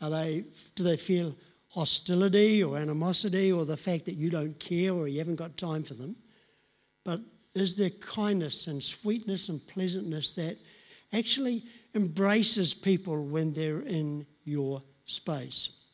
Are 0.00 0.10
they, 0.10 0.44
do 0.74 0.82
they 0.82 0.96
feel 0.96 1.36
hostility 1.72 2.62
or 2.62 2.76
animosity 2.76 3.50
or 3.50 3.64
the 3.64 3.76
fact 3.76 4.04
that 4.04 4.14
you 4.14 4.30
don't 4.30 4.58
care 4.58 4.92
or 4.92 5.08
you 5.08 5.18
haven't 5.18 5.36
got 5.36 5.56
time 5.56 5.82
for 5.82 5.94
them? 5.94 6.14
But 7.04 7.20
is 7.54 7.76
there 7.76 7.90
kindness 7.90 8.66
and 8.66 8.82
sweetness 8.82 9.48
and 9.48 9.60
pleasantness 9.66 10.34
that 10.36 10.56
actually 11.12 11.64
embraces 11.94 12.74
people 12.74 13.24
when 13.24 13.52
they're 13.52 13.80
in 13.80 14.26
your 14.44 14.82
space? 15.04 15.86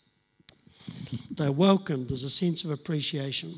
They're 1.31 1.53
welcomed, 1.53 2.09
there's 2.09 2.25
a 2.25 2.31
sense 2.31 2.65
of 2.65 2.71
appreciation. 2.71 3.55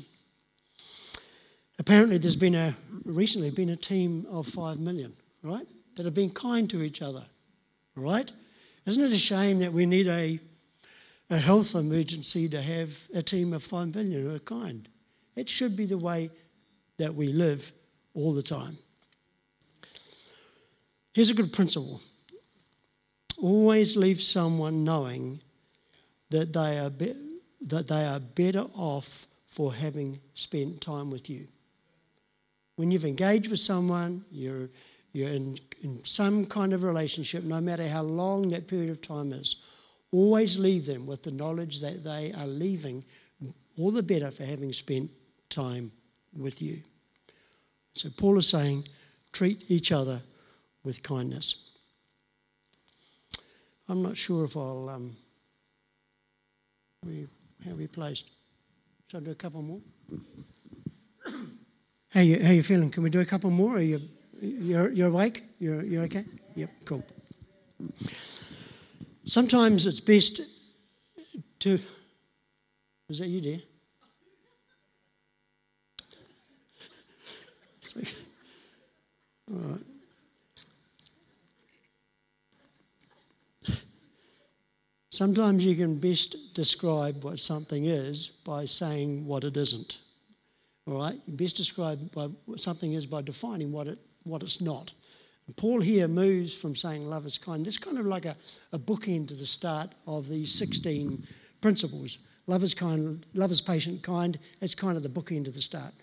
Apparently, 1.79 2.19
there's 2.19 2.35
been 2.35 2.55
a 2.55 2.75
recently 3.05 3.49
been 3.49 3.69
a 3.69 3.75
team 3.75 4.27
of 4.29 4.45
five 4.45 4.79
million, 4.79 5.13
right, 5.41 5.65
that 5.95 6.05
have 6.05 6.13
been 6.13 6.29
kind 6.29 6.69
to 6.69 6.83
each 6.83 7.01
other, 7.01 7.23
right? 7.95 8.31
Isn't 8.85 9.03
it 9.03 9.11
a 9.11 9.17
shame 9.17 9.59
that 9.59 9.73
we 9.73 9.87
need 9.87 10.07
a 10.07 10.39
a 11.31 11.37
health 11.37 11.73
emergency 11.73 12.47
to 12.49 12.61
have 12.61 13.07
a 13.15 13.23
team 13.23 13.53
of 13.53 13.63
five 13.63 13.95
million 13.95 14.21
who 14.21 14.35
are 14.35 14.39
kind? 14.39 14.87
It 15.35 15.49
should 15.49 15.75
be 15.75 15.85
the 15.85 15.97
way 15.97 16.29
that 16.97 17.15
we 17.15 17.29
live 17.29 17.71
all 18.13 18.33
the 18.33 18.41
time. 18.41 18.77
Here's 21.13 21.29
a 21.29 21.33
good 21.33 21.51
principle 21.51 22.01
always 23.41 23.97
leave 23.97 24.21
someone 24.21 24.83
knowing 24.83 25.41
that 26.29 26.53
they 26.53 26.77
are, 26.77 26.91
be- 26.91 27.15
that 27.67 27.87
they 27.87 28.05
are 28.05 28.19
better 28.19 28.65
off 28.75 29.25
for 29.47 29.73
having 29.73 30.19
spent 30.33 30.79
time 30.79 31.09
with 31.09 31.29
you. 31.29 31.47
When 32.75 32.91
you've 32.91 33.05
engaged 33.05 33.49
with 33.49 33.59
someone, 33.59 34.23
you're, 34.31 34.69
you're 35.11 35.29
in, 35.29 35.57
in 35.83 36.05
some 36.05 36.45
kind 36.45 36.71
of 36.73 36.83
relationship, 36.83 37.43
no 37.43 37.59
matter 37.59 37.87
how 37.87 38.03
long 38.03 38.49
that 38.49 38.67
period 38.67 38.91
of 38.91 39.01
time 39.01 39.33
is, 39.33 39.57
always 40.11 40.59
leave 40.59 40.85
them 40.85 41.05
with 41.05 41.23
the 41.23 41.31
knowledge 41.31 41.81
that 41.81 42.03
they 42.03 42.33
are 42.33 42.47
leaving 42.47 43.03
all 43.77 43.91
the 43.91 44.03
better 44.03 44.31
for 44.31 44.43
having 44.43 44.73
spent 44.73 45.09
time 45.49 45.91
with 46.35 46.61
you. 46.61 46.81
So 47.93 48.09
Paul 48.09 48.37
is 48.37 48.47
saying, 48.47 48.87
treat 49.31 49.69
each 49.69 49.91
other 49.91 50.21
with 50.83 51.03
kindness. 51.03 51.71
I'm 53.89 54.01
not 54.01 54.15
sure 54.15 54.45
if 54.45 54.55
I'll. 54.55 54.89
Um, 54.89 55.17
we, 57.05 57.27
how 57.65 57.75
we 57.75 57.87
placed? 57.87 58.29
Should 59.07 59.23
I 59.23 59.25
do 59.25 59.31
a 59.31 59.35
couple 59.35 59.61
more? 59.61 59.81
How 62.13 62.19
you 62.19 62.43
how 62.43 62.51
you 62.51 62.61
feeling? 62.61 62.89
Can 62.89 63.03
we 63.03 63.09
do 63.09 63.21
a 63.21 63.25
couple 63.25 63.49
more? 63.49 63.77
Are 63.77 63.81
you 63.81 64.01
you're 64.41 64.89
you're 64.91 65.07
awake? 65.07 65.43
You're 65.59 65.81
you're 65.81 66.03
okay? 66.03 66.25
Yep, 66.55 66.69
cool. 66.83 67.05
Sometimes 69.25 69.85
it's 69.85 69.99
best 69.99 70.41
to. 71.59 71.79
Is 73.09 73.19
that 73.19 73.27
you, 73.27 73.41
dear? 73.41 73.59
All 79.51 79.57
right. 79.57 79.79
Sometimes 85.09 85.65
you 85.65 85.75
can 85.75 85.97
best 85.97 86.55
describe 86.55 87.23
what 87.23 87.39
something 87.39 87.85
is 87.85 88.27
by 88.27 88.65
saying 88.65 89.25
what 89.25 89.43
it 89.43 89.57
isn't. 89.57 89.99
All 90.87 90.97
right? 90.97 91.15
You 91.27 91.33
best 91.33 91.57
describe 91.57 92.11
by 92.11 92.27
what 92.45 92.59
something 92.59 92.93
is 92.93 93.05
by 93.05 93.21
defining 93.21 93.71
what, 93.71 93.87
it, 93.87 93.99
what 94.23 94.41
it's 94.41 94.61
not. 94.61 94.93
Paul 95.55 95.81
here 95.81 96.07
moves 96.07 96.55
from 96.55 96.75
saying 96.75 97.09
love 97.09 97.25
is 97.25 97.37
kind. 97.37 97.65
This 97.65 97.75
is 97.75 97.79
kind 97.79 97.97
of 97.97 98.05
like 98.05 98.25
a, 98.25 98.35
a 98.71 98.79
bookend 98.79 99.29
to 99.29 99.33
the 99.33 99.45
start 99.45 99.89
of 100.07 100.27
these 100.27 100.53
16 100.53 101.23
principles. 101.61 102.19
Love 102.47 102.63
is 102.63 102.73
kind, 102.73 103.25
love 103.33 103.51
is 103.51 103.61
patient, 103.61 104.03
kind. 104.03 104.37
It's 104.61 104.75
kind 104.75 104.97
of 104.97 105.03
the 105.03 105.09
bookend 105.09 105.45
to 105.45 105.51
the 105.51 105.61
start. 105.61 105.93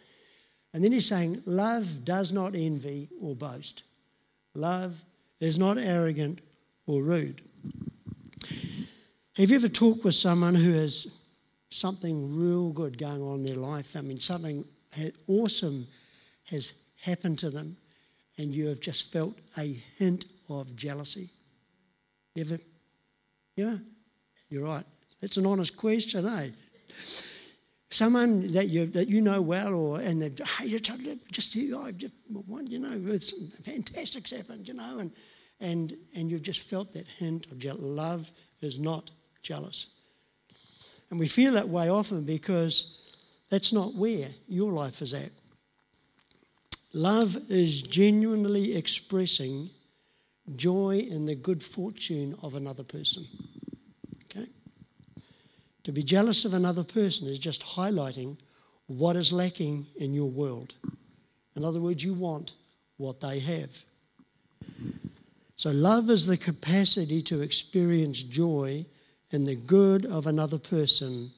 And 0.73 0.85
then 0.85 0.93
he's 0.93 1.07
saying, 1.07 1.43
Love 1.47 2.05
does 2.05 2.33
not 2.33 2.55
envy 2.55 3.09
or 3.21 3.35
boast. 3.35 3.85
Love 4.55 5.03
is 5.41 5.59
not 5.59 5.79
arrogant 5.79 6.41
or 6.87 7.03
rude. 7.03 7.41
Have 9.37 9.51
you 9.51 9.57
ever 9.57 9.69
talked 9.69 10.05
with 10.05 10.15
someone 10.15 10.55
who 10.55 10.73
has 10.73 11.21
something 11.71 12.37
real 12.37 12.71
good 12.71 12.99
going 12.99 13.23
on 13.23 13.37
in 13.37 13.45
their 13.45 13.57
life? 13.57 13.95
I 13.97 14.01
mean, 14.01 14.19
something 14.19 14.65
awesome 15.29 15.87
has 16.47 16.83
happened 17.03 17.39
to 17.41 17.51
them, 17.51 17.77
and 18.39 18.55
you 18.55 18.69
have 18.69 18.81
just 18.81 19.13
felt 19.13 19.37
a 19.59 19.79
hint 19.99 20.25
of 20.49 20.75
jealousy? 20.77 21.29
Ever? 22.37 22.59
Yeah? 23.57 23.77
You're 24.49 24.65
right. 24.65 24.85
It's 25.21 25.37
an 25.37 25.47
honest 25.47 25.77
question, 25.77 26.27
eh? 26.27 26.49
someone 27.91 28.53
that 28.53 28.69
you 28.69 28.87
that 28.87 29.09
you 29.09 29.21
know 29.21 29.41
well, 29.41 29.75
or 29.75 30.01
and 30.01 30.21
they've 30.21 30.39
hey, 30.59 30.69
just 30.79 31.55
you, 31.55 31.81
I've 31.81 31.97
just 31.97 32.21
you 32.29 32.79
know, 32.79 33.13
it's 33.13 33.33
fantastic's 33.63 34.31
happened, 34.31 34.69
you 34.69 34.75
know, 34.75 34.99
and 34.99 35.13
and 35.61 35.95
and 36.17 36.31
you've 36.31 36.43
just 36.43 36.69
felt 36.69 36.93
that 36.93 37.07
hint 37.07 37.47
of 37.47 37.59
je- 37.59 37.73
love 37.73 38.31
is 38.61 38.79
not 38.79 39.11
jealous, 39.43 39.87
and 41.11 41.19
we 41.19 41.29
feel 41.29 41.53
that 41.53 41.69
way 41.69 41.89
often 41.89 42.25
because 42.25 43.03
that's 43.51 43.73
not 43.73 43.95
where 43.95 44.29
your 44.47 44.73
life 44.73 45.01
is 45.03 45.15
at. 45.15 45.31
Love 46.95 47.37
is 47.51 47.83
genuinely 47.83 48.77
expressing 48.77 49.71
joy 50.57 51.07
in 51.11 51.27
the 51.27 51.35
good 51.35 51.63
fortune 51.63 52.35
of 52.43 52.55
another 52.55 52.85
person. 52.85 53.27
Okay? 54.25 54.47
To 55.85 55.93
be 55.93 56.03
jealous 56.03 56.45
of 56.45 56.55
another 56.55 56.85
person 56.85 57.29
is 57.29 57.39
just 57.39 57.65
highlighting 57.65 58.39
what 58.87 59.17
is 59.17 59.33
lacking 59.33 59.87
in 59.97 60.15
your 60.15 60.31
world. 60.31 60.75
In 61.55 61.65
other 61.65 61.81
words, 61.81 62.03
you 62.03 62.15
want 62.15 62.55
what 62.97 63.21
they 63.21 63.39
have. 63.41 63.85
So, 65.57 65.71
love 65.73 66.09
is 66.09 66.27
the 66.27 66.37
capacity 66.37 67.21
to 67.23 67.43
experience 67.43 68.23
joy 68.23 68.87
in 69.31 69.45
the 69.45 69.57
good 69.57 70.07
of 70.07 70.27
another 70.27 70.59
person, 70.59 71.33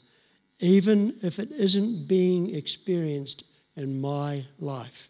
even 0.60 1.14
if 1.22 1.38
it 1.38 1.50
isn't 1.50 2.06
being 2.06 2.54
experienced 2.54 3.44
in 3.76 4.00
my 4.00 4.44
life. 4.58 5.08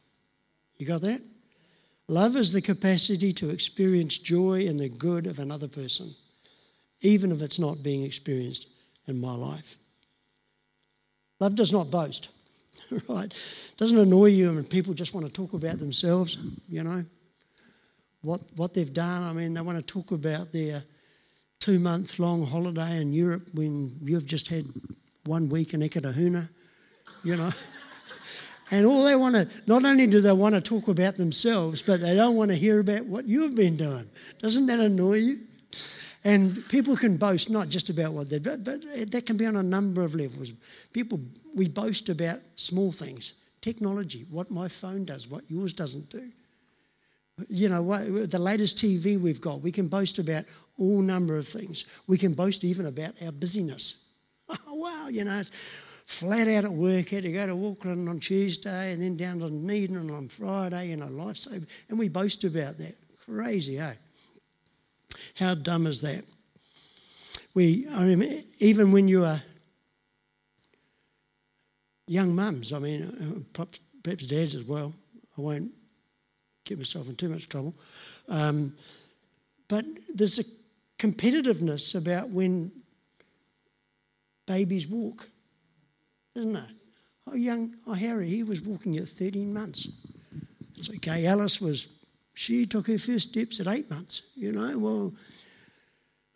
You 0.80 0.86
got 0.86 1.02
that? 1.02 1.20
Love 2.08 2.36
is 2.36 2.54
the 2.54 2.62
capacity 2.62 3.34
to 3.34 3.50
experience 3.50 4.16
joy 4.16 4.62
in 4.62 4.78
the 4.78 4.88
good 4.88 5.26
of 5.26 5.38
another 5.38 5.68
person, 5.68 6.14
even 7.02 7.30
if 7.30 7.42
it's 7.42 7.58
not 7.58 7.82
being 7.82 8.02
experienced 8.02 8.66
in 9.06 9.20
my 9.20 9.34
life. 9.34 9.76
Love 11.38 11.54
does 11.54 11.70
not 11.70 11.90
boast, 11.90 12.30
right? 13.10 13.30
Doesn't 13.76 13.98
annoy 13.98 14.30
you 14.30 14.54
when 14.54 14.64
people 14.64 14.94
just 14.94 15.12
want 15.12 15.26
to 15.26 15.32
talk 15.32 15.52
about 15.52 15.78
themselves, 15.78 16.38
you 16.66 16.82
know, 16.82 17.04
what, 18.22 18.40
what 18.56 18.72
they've 18.72 18.92
done. 18.92 19.22
I 19.22 19.34
mean, 19.34 19.52
they 19.52 19.60
want 19.60 19.76
to 19.76 19.84
talk 19.84 20.12
about 20.12 20.50
their 20.50 20.82
two 21.58 21.78
month 21.78 22.18
long 22.18 22.46
holiday 22.46 23.02
in 23.02 23.12
Europe 23.12 23.48
when 23.52 23.98
you've 24.02 24.24
just 24.24 24.48
had 24.48 24.64
one 25.26 25.50
week 25.50 25.74
in 25.74 25.80
Eketahuna, 25.80 26.48
you 27.22 27.36
know. 27.36 27.50
And 28.70 28.86
all 28.86 29.04
they 29.04 29.16
want 29.16 29.34
to, 29.34 29.48
not 29.66 29.84
only 29.84 30.06
do 30.06 30.20
they 30.20 30.32
want 30.32 30.54
to 30.54 30.60
talk 30.60 30.88
about 30.88 31.16
themselves, 31.16 31.82
but 31.82 32.00
they 32.00 32.14
don't 32.14 32.36
want 32.36 32.50
to 32.50 32.56
hear 32.56 32.78
about 32.78 33.06
what 33.06 33.26
you've 33.26 33.56
been 33.56 33.76
doing. 33.76 34.08
Doesn't 34.38 34.66
that 34.66 34.78
annoy 34.78 35.14
you? 35.14 35.40
And 36.22 36.68
people 36.68 36.96
can 36.96 37.16
boast 37.16 37.50
not 37.50 37.68
just 37.68 37.88
about 37.88 38.12
what 38.12 38.28
they've 38.28 38.42
done, 38.42 38.62
but 38.62 38.82
that 39.10 39.26
can 39.26 39.36
be 39.36 39.46
on 39.46 39.56
a 39.56 39.62
number 39.62 40.04
of 40.04 40.14
levels. 40.14 40.52
People, 40.92 41.20
we 41.54 41.66
boast 41.68 42.08
about 42.08 42.38
small 42.56 42.92
things 42.92 43.34
technology, 43.60 44.24
what 44.30 44.50
my 44.50 44.68
phone 44.68 45.04
does, 45.04 45.28
what 45.28 45.44
yours 45.50 45.74
doesn't 45.74 46.08
do. 46.08 46.30
You 47.48 47.68
know, 47.68 47.82
what, 47.82 48.30
the 48.30 48.38
latest 48.38 48.78
TV 48.78 49.20
we've 49.20 49.40
got, 49.40 49.60
we 49.60 49.70
can 49.70 49.86
boast 49.88 50.18
about 50.18 50.44
all 50.78 51.02
number 51.02 51.36
of 51.36 51.46
things. 51.46 51.84
We 52.06 52.16
can 52.16 52.32
boast 52.32 52.64
even 52.64 52.86
about 52.86 53.14
our 53.22 53.32
busyness. 53.32 54.06
Wow, 54.66 55.08
you 55.10 55.24
know, 55.24 55.42
flat 56.10 56.48
out 56.48 56.64
at 56.64 56.72
work, 56.72 57.08
had 57.08 57.22
to 57.22 57.30
go 57.30 57.46
to 57.46 57.68
Auckland 57.68 58.08
on 58.08 58.18
Tuesday 58.18 58.92
and 58.92 59.00
then 59.00 59.16
down 59.16 59.38
to 59.38 59.48
Dunedin 59.48 60.10
on 60.10 60.26
Friday, 60.26 60.88
you 60.88 60.96
know, 60.96 61.06
lifesaver. 61.06 61.66
And 61.88 61.98
we 61.98 62.08
boast 62.08 62.42
about 62.42 62.78
that. 62.78 62.96
Crazy, 63.24 63.78
eh? 63.78 63.94
How 65.38 65.54
dumb 65.54 65.86
is 65.86 66.02
that? 66.02 66.24
We, 67.54 67.86
I 67.94 68.04
mean, 68.06 68.44
even 68.58 68.90
when 68.90 69.06
you 69.06 69.24
are 69.24 69.40
young 72.08 72.34
mums, 72.34 72.72
I 72.72 72.80
mean, 72.80 73.46
perhaps 73.52 74.26
dads 74.26 74.56
as 74.56 74.64
well, 74.64 74.92
I 75.38 75.40
won't 75.40 75.70
get 76.64 76.76
myself 76.76 77.08
in 77.08 77.14
too 77.14 77.28
much 77.28 77.48
trouble. 77.48 77.74
Um, 78.28 78.74
but 79.68 79.84
there's 80.12 80.40
a 80.40 80.44
competitiveness 80.98 81.94
about 81.94 82.30
when 82.30 82.72
babies 84.46 84.88
walk 84.88 85.28
isn't 86.34 86.56
it? 86.56 86.70
Oh, 87.26 87.34
young, 87.34 87.74
oh, 87.86 87.92
Harry, 87.92 88.28
he 88.28 88.42
was 88.42 88.62
walking 88.62 88.96
at 88.96 89.04
13 89.04 89.52
months. 89.52 89.88
It's 90.76 90.90
okay. 90.90 91.26
Alice 91.26 91.60
was, 91.60 91.88
she 92.34 92.66
took 92.66 92.86
her 92.86 92.98
first 92.98 93.30
steps 93.30 93.60
at 93.60 93.66
eight 93.66 93.90
months, 93.90 94.32
you 94.34 94.52
know. 94.52 94.78
Well, 94.78 95.12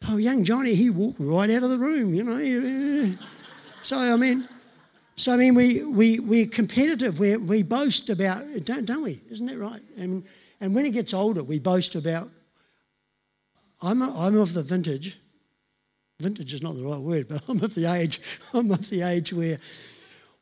oh, 0.09 0.16
young 0.18 0.44
Johnny, 0.44 0.74
he 0.74 0.90
walked 0.90 1.18
right 1.18 1.50
out 1.50 1.62
of 1.62 1.70
the 1.70 1.78
room, 1.78 2.14
you 2.14 2.22
know. 2.22 3.18
So, 3.83 3.98
I 3.98 4.16
mean, 4.16 4.48
so, 5.16 5.35
I 5.35 5.37
mean, 5.37 5.54
we, 5.54 5.85
we, 5.85 6.18
we're 6.18 6.46
competitive. 6.46 7.18
we 7.18 7.37
we 7.37 7.62
boast 7.62 8.09
about, 8.09 8.42
don't, 8.64 8.87
don't 8.87 9.02
we? 9.02 9.20
Isn't 9.30 9.44
that 9.44 9.59
right? 9.59 9.83
And, 9.98 10.24
and 10.59 10.74
when 10.74 10.87
he 10.87 10.90
gets 10.90 11.12
older, 11.12 11.44
we 11.44 11.59
boast 11.59 11.94
about, 11.94 12.30
I'm, 13.83 14.00
a, 14.00 14.11
I'm 14.18 14.38
of 14.38 14.54
the 14.54 14.62
vintage 14.62 15.18
vintage 16.20 16.55
is 16.55 16.62
not 16.62 16.74
the 16.74 16.85
right 16.85 17.00
word, 17.00 17.29
but 17.29 17.42
I'm 17.48 17.62
of 17.62 17.74
the 17.74 17.87
age. 17.87 18.20
I'm 18.53 18.70
of 18.70 18.88
the 18.90 19.03
age 19.03 19.33
where, 19.33 19.59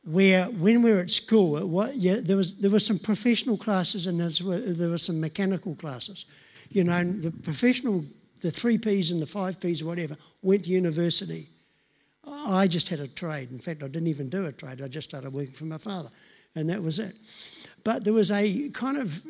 where 0.04 0.44
when 0.46 0.82
we 0.82 0.92
were 0.92 1.00
at 1.00 1.10
school, 1.10 1.66
what, 1.66 1.96
yeah, 1.96 2.16
there 2.20 2.36
was 2.36 2.58
there 2.58 2.70
were 2.70 2.80
some 2.80 2.98
professional 2.98 3.56
classes 3.56 4.06
and 4.06 4.20
there 4.20 4.90
were 4.90 4.98
some 4.98 5.20
mechanical 5.20 5.74
classes. 5.74 6.26
You 6.70 6.84
know, 6.84 7.04
the 7.04 7.30
professional, 7.30 8.04
the 8.40 8.50
three 8.50 8.78
P's 8.78 9.10
and 9.10 9.20
the 9.20 9.26
five 9.26 9.60
P's 9.60 9.82
or 9.82 9.86
whatever, 9.86 10.16
went 10.42 10.64
to 10.64 10.70
university. 10.70 11.48
I 12.26 12.68
just 12.68 12.88
had 12.88 13.00
a 13.00 13.08
trade. 13.08 13.50
In 13.50 13.58
fact, 13.58 13.82
I 13.82 13.88
didn't 13.88 14.06
even 14.06 14.28
do 14.28 14.46
a 14.46 14.52
trade. 14.52 14.80
I 14.80 14.88
just 14.88 15.08
started 15.10 15.32
working 15.32 15.52
for 15.52 15.64
my 15.64 15.78
father, 15.78 16.08
and 16.54 16.68
that 16.70 16.82
was 16.82 16.98
it. 16.98 17.14
But 17.84 18.04
there 18.04 18.12
was 18.12 18.30
a 18.30 18.70
kind 18.70 18.96
of 18.96 19.24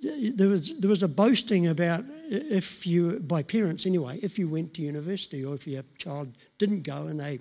there 0.00 0.48
was 0.48 0.78
there 0.78 0.88
was 0.88 1.02
a 1.02 1.08
boasting 1.08 1.66
about 1.66 2.04
if 2.30 2.86
you 2.86 3.20
by 3.20 3.42
parents 3.42 3.86
anyway 3.86 4.18
if 4.22 4.38
you 4.38 4.48
went 4.48 4.72
to 4.74 4.82
university 4.82 5.44
or 5.44 5.54
if 5.54 5.66
your 5.66 5.82
child 5.98 6.34
didn't 6.58 6.82
go 6.82 7.06
and 7.06 7.20
they 7.20 7.38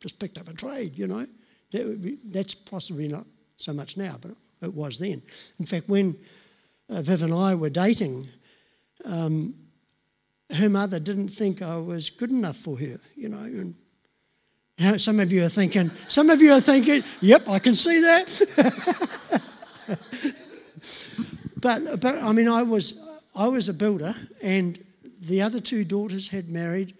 just 0.00 0.18
picked 0.18 0.38
up 0.38 0.48
a 0.48 0.54
trade 0.54 0.96
you 0.96 1.06
know 1.06 1.26
that 1.72 2.18
that's 2.26 2.54
possibly 2.54 3.08
not 3.08 3.24
so 3.56 3.72
much 3.72 3.96
now 3.96 4.16
but 4.20 4.32
it 4.62 4.72
was 4.72 4.98
then. 4.98 5.22
In 5.58 5.66
fact 5.66 5.88
when 5.88 6.16
uh, 6.88 7.02
Viv 7.02 7.22
and 7.22 7.34
I 7.34 7.54
were 7.54 7.70
dating 7.70 8.28
um, 9.04 9.54
her 10.56 10.68
mother 10.68 11.00
didn't 11.00 11.28
think 11.30 11.60
I 11.60 11.76
was 11.78 12.10
good 12.10 12.30
enough 12.30 12.56
for 12.56 12.78
her 12.78 13.00
you 13.16 13.28
know 13.28 13.38
and 13.38 13.74
you 14.78 14.90
know, 14.90 14.96
some 14.96 15.18
of 15.18 15.32
you 15.32 15.44
are 15.44 15.48
thinking 15.48 15.90
some 16.06 16.30
of 16.30 16.40
you 16.40 16.52
are 16.52 16.60
thinking 16.60 17.02
yep 17.20 17.48
I 17.48 17.58
can 17.58 17.74
see 17.74 18.00
that 18.00 19.42
But, 21.66 22.00
but 22.00 22.22
I 22.22 22.30
mean, 22.30 22.46
I 22.46 22.62
was, 22.62 22.96
I 23.34 23.48
was 23.48 23.68
a 23.68 23.74
builder, 23.74 24.14
and 24.40 24.78
the 25.20 25.42
other 25.42 25.58
two 25.58 25.82
daughters 25.82 26.28
had 26.28 26.48
married, 26.48 26.94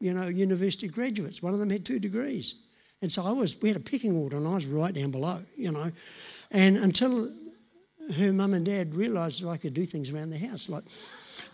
you 0.00 0.12
know, 0.12 0.26
university 0.26 0.88
graduates. 0.88 1.40
One 1.40 1.54
of 1.54 1.60
them 1.60 1.70
had 1.70 1.86
two 1.86 2.00
degrees. 2.00 2.56
And 3.02 3.12
so 3.12 3.24
I 3.24 3.30
was, 3.30 3.62
we 3.62 3.68
had 3.68 3.76
a 3.76 3.80
pecking 3.80 4.16
order, 4.16 4.36
and 4.36 4.48
I 4.48 4.54
was 4.54 4.66
right 4.66 4.92
down 4.92 5.12
below, 5.12 5.38
you 5.56 5.70
know. 5.70 5.92
And 6.50 6.76
until 6.76 7.30
her 8.16 8.32
mum 8.32 8.52
and 8.52 8.66
dad 8.66 8.96
realised 8.96 9.44
that 9.44 9.48
I 9.48 9.58
could 9.58 9.74
do 9.74 9.86
things 9.86 10.10
around 10.10 10.30
the 10.30 10.38
house, 10.38 10.68
like 10.68 10.82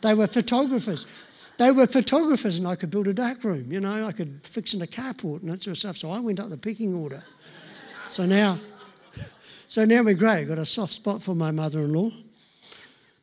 they 0.00 0.14
were 0.14 0.26
photographers. 0.26 1.04
They 1.58 1.72
were 1.72 1.86
photographers, 1.86 2.56
and 2.56 2.66
I 2.66 2.74
could 2.74 2.90
build 2.90 3.06
a 3.06 3.12
dark 3.12 3.44
room, 3.44 3.70
you 3.70 3.80
know, 3.80 4.06
I 4.06 4.12
could 4.12 4.46
fix 4.46 4.72
in 4.72 4.80
a 4.80 4.86
carport 4.86 5.42
and 5.42 5.50
that 5.50 5.62
sort 5.62 5.72
of 5.72 5.78
stuff. 5.78 5.98
So 5.98 6.10
I 6.10 6.20
went 6.20 6.40
up 6.40 6.48
the 6.48 6.56
pecking 6.56 6.94
order. 6.94 7.22
So 8.08 8.24
now, 8.24 8.58
so 9.68 9.84
now 9.84 10.02
we're 10.02 10.14
great. 10.14 10.40
I've 10.40 10.48
Got 10.48 10.56
a 10.56 10.64
soft 10.64 10.94
spot 10.94 11.20
for 11.20 11.34
my 11.34 11.50
mother-in-law. 11.50 12.29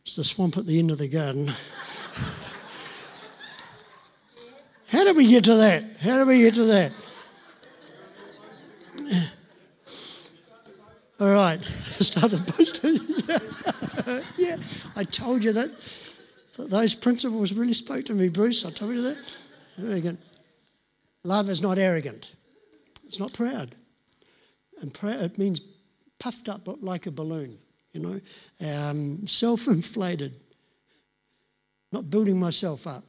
It's 0.07 0.15
the 0.15 0.23
swamp 0.23 0.55
at 0.55 0.65
the 0.65 0.79
end 0.79 0.89
of 0.89 0.99
the 0.99 1.09
garden. 1.09 1.51
How 4.87 5.03
did 5.03 5.17
we 5.17 5.27
get 5.27 5.43
to 5.43 5.55
that? 5.55 5.83
How 5.99 6.15
did 6.15 6.29
we 6.29 6.39
get 6.43 6.53
to 6.53 6.63
that? 6.63 6.93
All 11.19 11.27
right, 11.27 11.61
started 11.87 12.45
boasting. 12.45 13.01
yeah, 14.37 14.55
I 14.95 15.03
told 15.03 15.43
you 15.43 15.51
that, 15.51 15.77
that 16.55 16.69
those 16.69 16.95
principles 16.95 17.51
really 17.51 17.73
spoke 17.73 18.05
to 18.05 18.13
me, 18.13 18.29
Bruce. 18.29 18.65
I 18.65 18.69
told 18.69 18.95
you 18.95 19.01
that. 19.01 19.37
Good. 19.75 20.17
Love 21.25 21.49
is 21.49 21.61
not 21.61 21.77
arrogant. 21.77 22.27
It's 23.05 23.19
not 23.19 23.33
proud. 23.33 23.75
And 24.79 24.93
proud, 24.93 25.19
it 25.19 25.37
means 25.37 25.59
puffed 26.17 26.47
up 26.47 26.61
like 26.81 27.07
a 27.07 27.11
balloon 27.11 27.57
you 27.93 28.01
know, 28.01 28.21
um, 28.67 29.25
self 29.25 29.67
inflated, 29.67 30.37
not 31.91 32.09
building 32.09 32.39
myself 32.39 32.85
up, 32.87 33.03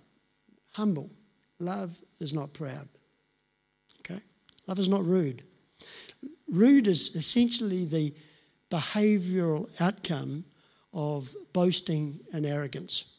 humble. 0.73 1.11
Love 1.61 1.99
is 2.21 2.33
not 2.33 2.53
proud. 2.53 2.89
Okay? 4.01 4.21
Love 4.67 4.79
is 4.79 4.89
not 4.89 5.05
rude. 5.05 5.43
Rude 6.51 6.87
is 6.87 7.15
essentially 7.17 7.85
the 7.85 8.15
behavioral 8.71 9.69
outcome 9.81 10.45
of 10.93 11.35
boasting 11.53 12.21
and 12.33 12.47
arrogance. 12.47 13.19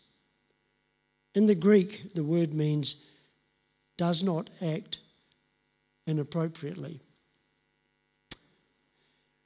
In 1.36 1.46
the 1.46 1.56
Greek, 1.56 2.14
the 2.16 2.24
word 2.24 2.54
means 2.54 3.04
does 3.98 4.24
not 4.24 4.50
act 4.62 5.00
inappropriately. 6.08 7.02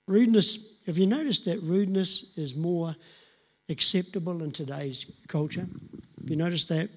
Rudeness 0.07 0.73
have 0.85 0.97
you 0.97 1.07
noticed 1.07 1.45
that 1.45 1.61
rudeness 1.61 2.37
is 2.37 2.55
more 2.55 2.95
acceptable 3.69 4.43
in 4.43 4.51
today's 4.51 5.09
culture? 5.27 5.65
Have 6.19 6.29
you 6.29 6.35
noticed 6.35 6.69
that? 6.69 6.89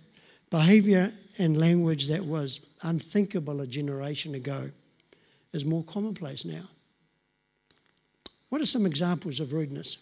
Behaviour 0.51 1.13
and 1.39 1.57
language 1.57 2.09
that 2.09 2.25
was 2.25 2.67
unthinkable 2.83 3.61
a 3.61 3.67
generation 3.67 4.35
ago 4.35 4.71
is 5.53 5.65
more 5.65 5.85
commonplace 5.85 6.45
now. 6.45 6.65
What 8.49 8.61
are 8.61 8.67
some 8.67 8.87
examples 8.87 9.41
of 9.41 9.53
rudeness? 9.53 9.99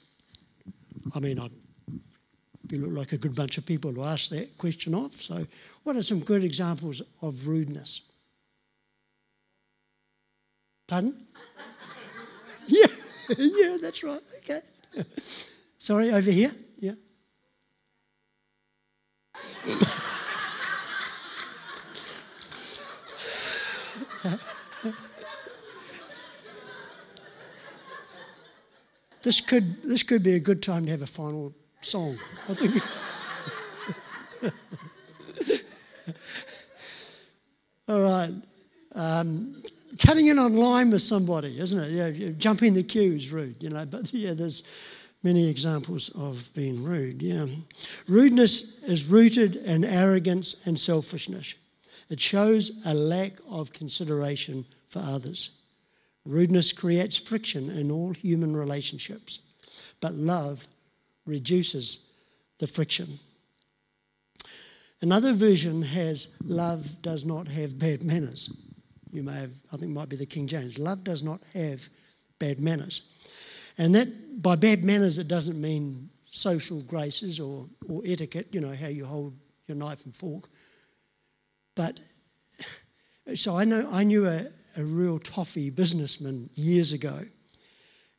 I 1.15 1.21
mean, 1.21 1.39
I, 1.39 1.49
you 2.71 2.79
look 2.79 2.97
like 2.97 3.13
a 3.13 3.19
good 3.19 3.35
bunch 3.35 3.59
of 3.59 3.67
people 3.67 3.93
to 3.95 4.05
ask 4.05 4.31
that 4.31 4.57
question 4.57 4.95
of. 4.95 5.13
So, 5.13 5.47
what 5.83 5.97
are 5.97 6.03
some 6.03 6.21
good 6.21 6.45
examples 6.45 7.03
of 7.23 7.47
rudeness? 7.47 8.03
Pardon? 10.87 11.27
yeah. 12.69 12.87
yeah, 13.39 13.77
that's 13.81 14.03
right. 14.03 14.21
Okay. 14.39 14.61
Sorry, 15.79 16.11
over 16.11 16.31
here. 16.31 16.53
Yeah. 16.79 16.93
this 29.23 29.41
could 29.41 29.83
this 29.83 30.03
could 30.03 30.23
be 30.23 30.35
a 30.35 30.41
good 30.41 30.63
time 30.63 30.85
to 30.87 30.91
have 30.91 31.03
a 31.03 31.07
final 31.07 31.53
song. 31.81 32.17
I 32.49 32.55
think. 32.55 32.83
All 37.89 38.01
right. 38.01 38.33
Um, 38.95 39.63
cutting 39.99 40.27
in 40.27 40.39
on 40.39 40.57
line 40.57 40.91
with 40.91 41.03
somebody, 41.03 41.59
isn't 41.59 41.79
it? 41.79 41.91
Yeah, 41.91 42.31
jumping 42.39 42.75
the 42.75 42.83
queue 42.83 43.15
is 43.15 43.33
rude, 43.33 43.63
you 43.63 43.71
know. 43.71 43.87
But 43.91 44.13
yeah, 44.13 44.33
there's 44.35 44.63
many 45.23 45.49
examples 45.49 46.11
of 46.11 46.51
being 46.55 46.83
rude. 46.83 47.23
Yeah, 47.23 47.47
rudeness 48.09 48.83
is 48.85 49.07
rooted 49.07 49.57
in 49.57 49.85
arrogance 49.85 50.67
and 50.67 50.79
selfishness. 50.79 51.55
It 52.11 52.21
shows 52.21 52.83
a 52.85 52.95
lack 52.95 53.33
of 53.51 53.73
consideration 53.73 54.67
for 54.89 55.01
others. 55.01 55.63
Rudeness 56.25 56.73
creates 56.73 57.17
friction 57.17 57.71
in 57.71 57.91
all 57.91 58.13
human 58.13 58.57
relationships, 58.57 59.41
but 60.01 60.15
love 60.15 60.67
reduces 61.27 62.11
the 62.59 62.67
friction. 62.67 63.19
Another 65.03 65.35
version 65.35 65.83
has 65.83 66.35
love 66.43 67.03
does 67.03 67.27
not 67.27 67.49
have 67.49 67.79
bad 67.79 68.03
manners. 68.03 68.51
You 69.15 69.23
may 69.23 69.35
have, 69.35 69.53
I 69.73 69.77
think 69.77 69.93
might 69.93 70.09
be 70.09 70.17
the 70.17 70.27
King 70.27 70.49
James. 70.49 70.77
Love 70.77 71.05
does 71.05 71.23
not 71.23 71.41
have 71.55 71.89
bad 72.41 72.61
manners. 72.61 73.09
And 73.79 73.95
that, 73.95 74.43
by 74.43 74.57
bad 74.57 74.83
manners, 74.83 75.19
it 75.19 75.29
doesn't 75.29 75.61
mean 75.61 76.11
social 76.27 76.81
graces 76.83 77.39
or, 77.39 77.67
or 77.89 78.03
etiquette, 78.05 78.49
you 78.51 78.61
know, 78.61 78.75
how 78.75 78.89
you 78.89 79.05
hold 79.05 79.35
your 79.67 79.77
knife 79.77 80.05
and 80.05 80.15
fork. 80.15 80.49
But 81.77 82.01
so 83.35 83.57
I 83.57 83.65
know 83.65 83.89
I 83.91 84.03
knew 84.03 84.27
a, 84.27 84.47
a 84.77 84.85
real 84.85 85.21
toffee 85.21 85.71
businessman 85.71 86.51
years 86.55 86.93
ago, 86.93 87.21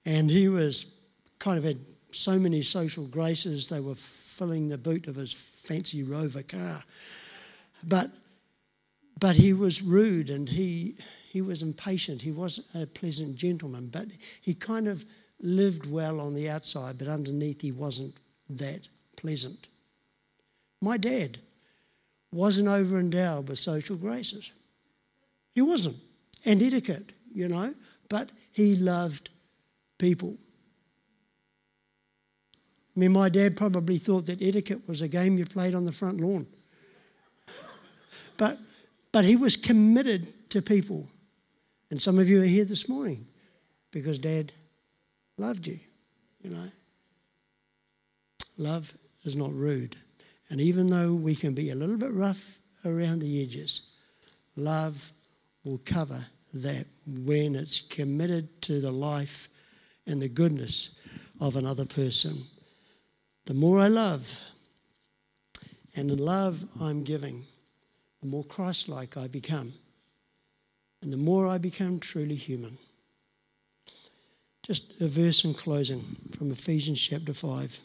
and 0.05 0.29
he 0.29 0.47
was 0.47 0.97
kind 1.39 1.57
of 1.57 1.65
had 1.65 1.79
so 2.11 2.39
many 2.39 2.61
social 2.61 3.05
graces 3.05 3.67
they 3.67 3.81
were 3.81 3.95
filling 3.95 4.69
the 4.69 4.77
boot 4.77 5.07
of 5.07 5.15
his 5.15 5.33
fancy 5.33 6.03
Rover 6.03 6.41
car. 6.41 6.83
But 7.83 8.09
but 9.19 9.35
he 9.35 9.53
was 9.53 9.81
rude 9.81 10.29
and 10.29 10.49
he 10.49 10.95
he 11.31 11.41
was 11.41 11.61
impatient. 11.61 12.21
He 12.21 12.31
wasn't 12.31 12.67
a 12.73 12.85
pleasant 12.85 13.35
gentleman, 13.35 13.89
but 13.91 14.07
he 14.39 14.53
kind 14.53 14.87
of 14.87 15.05
lived 15.41 15.85
well 15.85 16.21
on 16.21 16.33
the 16.33 16.49
outside, 16.49 16.97
but 16.97 17.09
underneath 17.09 17.59
he 17.59 17.73
wasn't 17.73 18.15
that 18.49 18.87
pleasant. 19.17 19.67
My 20.81 20.95
dad 20.95 21.39
wasn't 22.31 22.69
over 22.69 22.99
endowed 22.99 23.49
with 23.49 23.59
social 23.59 23.97
graces. 23.97 24.53
He 25.53 25.61
wasn't. 25.61 25.97
And 26.45 26.61
etiquette, 26.61 27.11
you 27.33 27.47
know, 27.47 27.73
but 28.07 28.29
he 28.51 28.75
loved 28.75 29.29
people. 29.97 30.37
I 32.95 32.99
mean, 32.99 33.11
my 33.11 33.29
dad 33.29 33.57
probably 33.57 33.97
thought 33.97 34.25
that 34.27 34.41
etiquette 34.41 34.87
was 34.87 35.01
a 35.01 35.07
game 35.07 35.37
you 35.37 35.45
played 35.45 35.75
on 35.75 35.85
the 35.85 35.91
front 35.91 36.21
lawn. 36.21 36.47
But, 38.37 38.59
but 39.15 39.23
he 39.23 39.37
was 39.37 39.55
committed 39.55 40.49
to 40.49 40.61
people. 40.61 41.07
And 41.89 42.01
some 42.01 42.19
of 42.19 42.27
you 42.27 42.41
are 42.41 42.45
here 42.45 42.65
this 42.65 42.89
morning 42.89 43.25
because 43.91 44.19
dad 44.19 44.51
loved 45.37 45.67
you, 45.67 45.79
you 46.41 46.49
know. 46.49 46.67
Love 48.57 48.91
is 49.23 49.37
not 49.37 49.53
rude. 49.53 49.95
And 50.49 50.59
even 50.59 50.87
though 50.87 51.13
we 51.13 51.33
can 51.33 51.53
be 51.53 51.69
a 51.69 51.75
little 51.75 51.95
bit 51.95 52.11
rough 52.11 52.59
around 52.83 53.19
the 53.19 53.41
edges, 53.41 53.89
love 54.57 55.13
will 55.63 55.79
cover 55.85 56.25
that 56.53 56.85
when 57.07 57.55
it's 57.55 57.79
committed 57.79 58.61
to 58.63 58.81
the 58.81 58.91
life 58.91 59.47
and 60.05 60.21
the 60.21 60.27
goodness 60.27 60.99
of 61.39 61.55
another 61.55 61.85
person. 61.85 62.33
The 63.45 63.53
more 63.53 63.79
I 63.79 63.87
love, 63.87 64.41
and 65.95 66.11
in 66.11 66.17
love 66.17 66.65
I'm 66.81 67.05
giving, 67.05 67.45
the 68.25 68.31
more 68.31 68.43
Christ 68.43 68.89
like 68.89 69.17
I 69.17 69.27
become, 69.27 69.71
and 71.03 71.13
the 71.13 71.17
more 71.17 71.45
I 71.45 71.59
become 71.59 71.99
truly 71.99 72.33
human. 72.33 72.79
Just 74.63 74.99
a 74.99 75.07
verse 75.07 75.45
in 75.45 75.53
closing 75.53 76.03
from 76.35 76.49
Ephesians 76.49 76.99
chapter 76.99 77.35
5. 77.35 77.79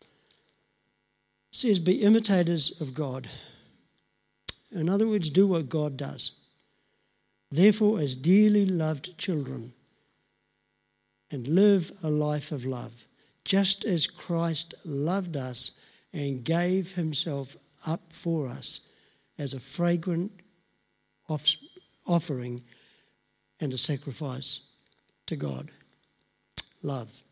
It 0.00 0.06
says, 1.52 1.78
Be 1.78 2.02
imitators 2.02 2.80
of 2.80 2.94
God. 2.94 3.28
In 4.72 4.88
other 4.88 5.06
words, 5.06 5.30
do 5.30 5.46
what 5.46 5.68
God 5.68 5.96
does. 5.96 6.32
Therefore, 7.52 8.00
as 8.00 8.16
dearly 8.16 8.66
loved 8.66 9.16
children, 9.18 9.72
and 11.30 11.46
live 11.46 11.92
a 12.02 12.10
life 12.10 12.50
of 12.50 12.66
love, 12.66 13.06
just 13.44 13.84
as 13.84 14.08
Christ 14.08 14.74
loved 14.84 15.36
us 15.36 15.78
and 16.12 16.44
gave 16.44 16.94
himself 16.94 17.56
up 17.86 18.12
for 18.12 18.46
us 18.46 18.88
as 19.38 19.54
a 19.54 19.60
fragrant 19.60 20.32
offering 22.06 22.62
and 23.60 23.72
a 23.72 23.78
sacrifice 23.78 24.70
to 25.26 25.36
God. 25.36 25.70
Love. 26.82 27.22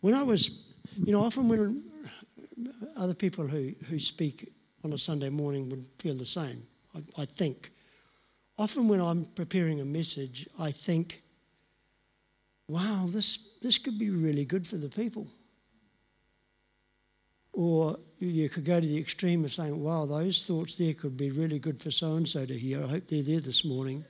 When 0.00 0.14
I 0.14 0.22
was, 0.22 0.74
you 0.96 1.12
know, 1.12 1.22
often 1.22 1.48
when 1.48 1.82
other 2.96 3.14
people 3.14 3.46
who, 3.46 3.72
who 3.88 3.98
speak 3.98 4.48
on 4.84 4.92
a 4.92 4.98
Sunday 4.98 5.28
morning 5.28 5.68
would 5.70 5.86
feel 5.98 6.14
the 6.14 6.26
same, 6.26 6.62
I, 6.94 7.22
I 7.22 7.24
think. 7.24 7.70
Often 8.58 8.88
when 8.88 9.00
I'm 9.00 9.24
preparing 9.24 9.80
a 9.80 9.84
message, 9.84 10.48
I 10.58 10.72
think, 10.72 11.22
wow, 12.66 13.06
this, 13.08 13.38
this 13.62 13.78
could 13.78 13.98
be 13.98 14.10
really 14.10 14.44
good 14.44 14.66
for 14.66 14.76
the 14.76 14.88
people. 14.88 15.28
Or 17.58 17.98
you 18.20 18.48
could 18.48 18.64
go 18.64 18.80
to 18.80 18.86
the 18.86 19.00
extreme 19.00 19.44
of 19.44 19.52
saying, 19.52 19.82
wow, 19.82 20.06
those 20.06 20.46
thoughts 20.46 20.76
there 20.76 20.94
could 20.94 21.16
be 21.16 21.32
really 21.32 21.58
good 21.58 21.80
for 21.80 21.90
so 21.90 22.14
and 22.14 22.28
so 22.28 22.46
to 22.46 22.56
hear. 22.56 22.84
I 22.84 22.86
hope 22.86 23.08
they're 23.08 23.24
there 23.24 23.40
this 23.40 23.64
morning. 23.64 24.04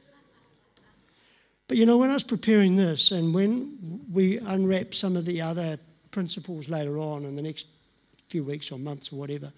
But 1.67 1.79
you 1.79 1.87
know, 1.87 1.97
when 1.97 2.11
I 2.11 2.13
was 2.13 2.25
preparing 2.25 2.77
this, 2.77 3.11
and 3.11 3.35
when 3.35 4.03
we 4.13 4.37
unwrap 4.37 4.93
some 4.93 5.17
of 5.17 5.25
the 5.25 5.41
other 5.41 5.79
principles 6.11 6.69
later 6.69 6.99
on 6.99 7.25
in 7.25 7.37
the 7.37 7.43
next 7.43 7.69
few 8.27 8.45
weeks 8.45 8.71
or 8.71 8.79
months 8.79 9.15
or 9.15 9.17
whatever, 9.17 9.51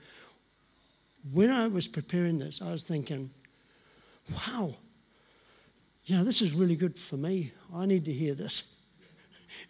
when 1.32 1.50
I 1.50 1.66
was 1.66 1.88
preparing 1.88 2.38
this, 2.38 2.62
I 2.62 2.70
was 2.70 2.84
thinking, 2.84 3.30
wow, 4.30 4.76
you 6.06 6.16
know, 6.16 6.22
this 6.22 6.42
is 6.42 6.54
really 6.54 6.76
good 6.76 6.96
for 6.96 7.16
me. 7.16 7.50
I 7.74 7.86
need 7.86 8.04
to 8.04 8.12
hear 8.12 8.34
this. 8.34 8.76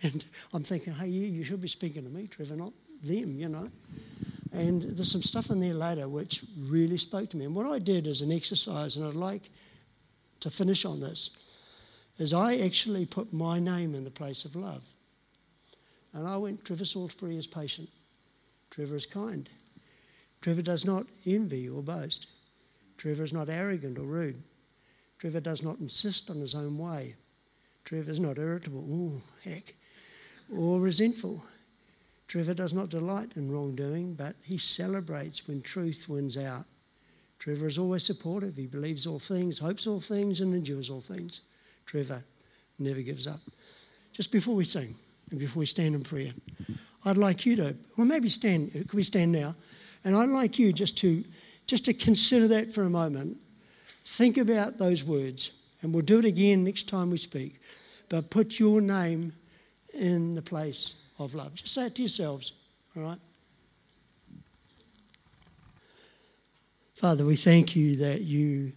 And 0.02 0.22
I'm 0.52 0.62
thinking, 0.62 0.92
hey, 0.92 1.08
you, 1.08 1.42
should 1.42 1.62
be 1.62 1.66
speaking 1.66 2.02
to 2.02 2.10
me, 2.10 2.26
Trevor, 2.26 2.54
not 2.54 2.74
them, 3.02 3.38
you 3.38 3.48
know. 3.48 3.70
And 4.52 4.82
there's 4.82 5.12
some 5.12 5.22
stuff 5.22 5.50
in 5.50 5.60
there 5.60 5.74
later 5.74 6.08
which 6.08 6.44
really 6.58 6.96
spoke 6.96 7.30
to 7.30 7.36
me. 7.36 7.44
And 7.44 7.54
what 7.54 7.66
I 7.66 7.78
did 7.78 8.06
as 8.06 8.20
an 8.20 8.32
exercise, 8.32 8.96
and 8.96 9.06
I'd 9.06 9.14
like 9.14 9.48
to 10.40 10.50
finish 10.50 10.84
on 10.84 11.00
this, 11.00 11.30
is 12.18 12.32
I 12.32 12.56
actually 12.58 13.06
put 13.06 13.32
my 13.32 13.58
name 13.58 13.94
in 13.94 14.04
the 14.04 14.10
place 14.10 14.44
of 14.44 14.56
love. 14.56 14.84
And 16.12 16.26
I 16.26 16.36
went, 16.36 16.64
Trevor 16.64 16.84
Salisbury 16.84 17.36
is 17.36 17.46
patient. 17.46 17.88
Trevor 18.70 18.96
is 18.96 19.06
kind. 19.06 19.48
Trevor 20.40 20.62
does 20.62 20.84
not 20.84 21.06
envy 21.26 21.68
or 21.68 21.82
boast. 21.82 22.26
Trevor 22.98 23.24
is 23.24 23.32
not 23.32 23.48
arrogant 23.48 23.98
or 23.98 24.04
rude. 24.04 24.42
Trevor 25.18 25.40
does 25.40 25.62
not 25.62 25.78
insist 25.78 26.30
on 26.30 26.36
his 26.36 26.54
own 26.54 26.78
way. 26.78 27.14
Trevor 27.84 28.10
is 28.10 28.20
not 28.20 28.38
irritable, 28.38 28.80
ooh, 28.80 29.22
heck, 29.44 29.74
or 30.54 30.80
resentful. 30.80 31.44
Trevor 32.30 32.54
does 32.54 32.72
not 32.72 32.90
delight 32.90 33.32
in 33.34 33.50
wrongdoing, 33.50 34.14
but 34.14 34.36
he 34.44 34.56
celebrates 34.56 35.48
when 35.48 35.60
truth 35.60 36.08
wins 36.08 36.36
out. 36.36 36.64
Trevor 37.40 37.66
is 37.66 37.76
always 37.76 38.04
supportive. 38.04 38.54
He 38.54 38.68
believes 38.68 39.04
all 39.04 39.18
things, 39.18 39.58
hopes 39.58 39.84
all 39.84 39.98
things, 39.98 40.40
and 40.40 40.54
endures 40.54 40.90
all 40.90 41.00
things. 41.00 41.40
Trevor 41.86 42.22
never 42.78 43.00
gives 43.00 43.26
up. 43.26 43.40
Just 44.12 44.30
before 44.30 44.54
we 44.54 44.64
sing 44.64 44.94
and 45.32 45.40
before 45.40 45.58
we 45.58 45.66
stand 45.66 45.96
in 45.96 46.04
prayer, 46.04 46.30
I'd 47.04 47.18
like 47.18 47.46
you 47.46 47.56
to, 47.56 47.74
well, 47.96 48.06
maybe 48.06 48.28
stand. 48.28 48.70
Could 48.74 48.94
we 48.94 49.02
stand 49.02 49.32
now? 49.32 49.56
And 50.04 50.14
I'd 50.14 50.28
like 50.28 50.56
you 50.56 50.72
just 50.72 50.96
to 50.98 51.24
just 51.66 51.86
to 51.86 51.92
consider 51.92 52.46
that 52.46 52.72
for 52.72 52.84
a 52.84 52.90
moment. 52.90 53.38
Think 54.04 54.36
about 54.36 54.78
those 54.78 55.02
words, 55.02 55.50
and 55.82 55.92
we'll 55.92 56.04
do 56.04 56.20
it 56.20 56.24
again 56.24 56.62
next 56.62 56.88
time 56.88 57.10
we 57.10 57.16
speak. 57.16 57.60
But 58.08 58.30
put 58.30 58.60
your 58.60 58.80
name 58.80 59.32
in 59.92 60.36
the 60.36 60.42
place 60.42 60.94
of 61.20 61.34
love. 61.34 61.54
Just 61.54 61.74
say 61.74 61.86
it 61.86 61.94
to 61.96 62.02
yourselves, 62.02 62.52
all 62.96 63.02
right? 63.02 63.18
Father, 66.94 67.24
we 67.24 67.36
thank 67.36 67.76
you 67.76 67.96
that 67.96 68.22
you, 68.22 68.72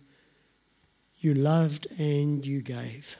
you 1.19 1.33
loved 1.33 1.87
and 1.99 2.45
you 2.45 2.61
gave. 2.61 3.17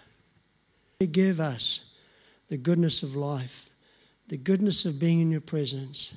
You 0.99 1.07
give 1.07 1.39
us 1.39 1.99
the 2.47 2.57
goodness 2.57 3.03
of 3.03 3.15
life, 3.15 3.69
the 4.29 4.37
goodness 4.37 4.85
of 4.85 4.99
being 4.99 5.19
in 5.19 5.31
your 5.31 5.41
presence, 5.41 6.15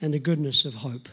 and 0.00 0.12
the 0.12 0.18
goodness 0.18 0.64
of 0.64 0.74
hope. 0.74 1.08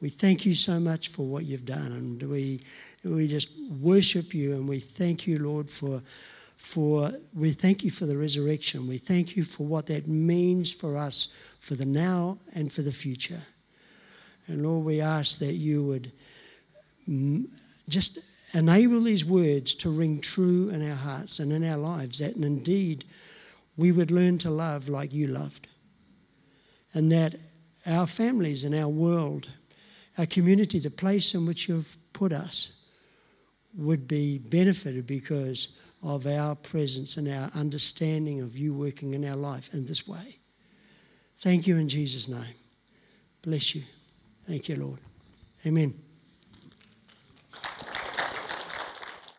We 0.00 0.10
thank 0.10 0.44
you 0.44 0.54
so 0.54 0.78
much 0.78 1.08
for 1.08 1.26
what 1.26 1.44
you've 1.44 1.64
done, 1.64 1.90
and 1.92 2.22
we, 2.22 2.60
we 3.02 3.26
just 3.26 3.50
worship 3.80 4.34
you 4.34 4.52
and 4.52 4.68
we 4.68 4.78
thank 4.78 5.26
you, 5.26 5.38
Lord, 5.38 5.70
for, 5.70 6.02
for 6.56 7.10
we 7.34 7.52
thank 7.52 7.84
you 7.84 7.90
for 7.90 8.06
the 8.06 8.16
resurrection. 8.16 8.88
We 8.88 8.98
thank 8.98 9.36
you 9.36 9.44
for 9.44 9.66
what 9.66 9.86
that 9.86 10.08
means 10.08 10.72
for 10.72 10.96
us 10.96 11.28
for 11.60 11.74
the 11.74 11.86
now 11.86 12.38
and 12.54 12.72
for 12.72 12.82
the 12.82 12.92
future. 12.92 13.42
And 14.48 14.62
Lord, 14.62 14.84
we 14.84 15.00
ask 15.00 15.38
that 15.40 15.54
you 15.54 15.84
would 15.84 16.12
mm, 17.08 17.46
just 17.88 18.18
enable 18.54 19.00
these 19.00 19.24
words 19.24 19.74
to 19.76 19.90
ring 19.90 20.20
true 20.20 20.68
in 20.70 20.88
our 20.88 20.96
hearts 20.96 21.38
and 21.38 21.52
in 21.52 21.64
our 21.64 21.76
lives, 21.76 22.18
that 22.20 22.36
indeed 22.36 23.04
we 23.76 23.92
would 23.92 24.10
learn 24.10 24.38
to 24.38 24.50
love 24.50 24.88
like 24.88 25.12
you 25.12 25.26
loved. 25.26 25.66
And 26.94 27.12
that 27.12 27.34
our 27.86 28.06
families 28.06 28.64
and 28.64 28.74
our 28.74 28.88
world, 28.88 29.50
our 30.16 30.26
community, 30.26 30.78
the 30.78 30.90
place 30.90 31.34
in 31.34 31.46
which 31.46 31.68
you've 31.68 31.96
put 32.12 32.32
us, 32.32 32.84
would 33.74 34.08
be 34.08 34.38
benefited 34.38 35.06
because 35.06 35.78
of 36.06 36.24
our 36.24 36.54
presence 36.54 37.16
and 37.16 37.26
our 37.26 37.50
understanding 37.56 38.40
of 38.40 38.56
you 38.56 38.72
working 38.72 39.12
in 39.12 39.24
our 39.24 39.34
life 39.34 39.74
in 39.74 39.86
this 39.86 40.06
way. 40.06 40.38
Thank 41.38 41.66
you 41.66 41.76
in 41.76 41.88
Jesus' 41.88 42.28
name. 42.28 42.54
Bless 43.42 43.74
you. 43.74 43.82
Thank 44.44 44.68
you, 44.68 44.76
Lord. 44.76 45.00
Amen. 45.66 46.05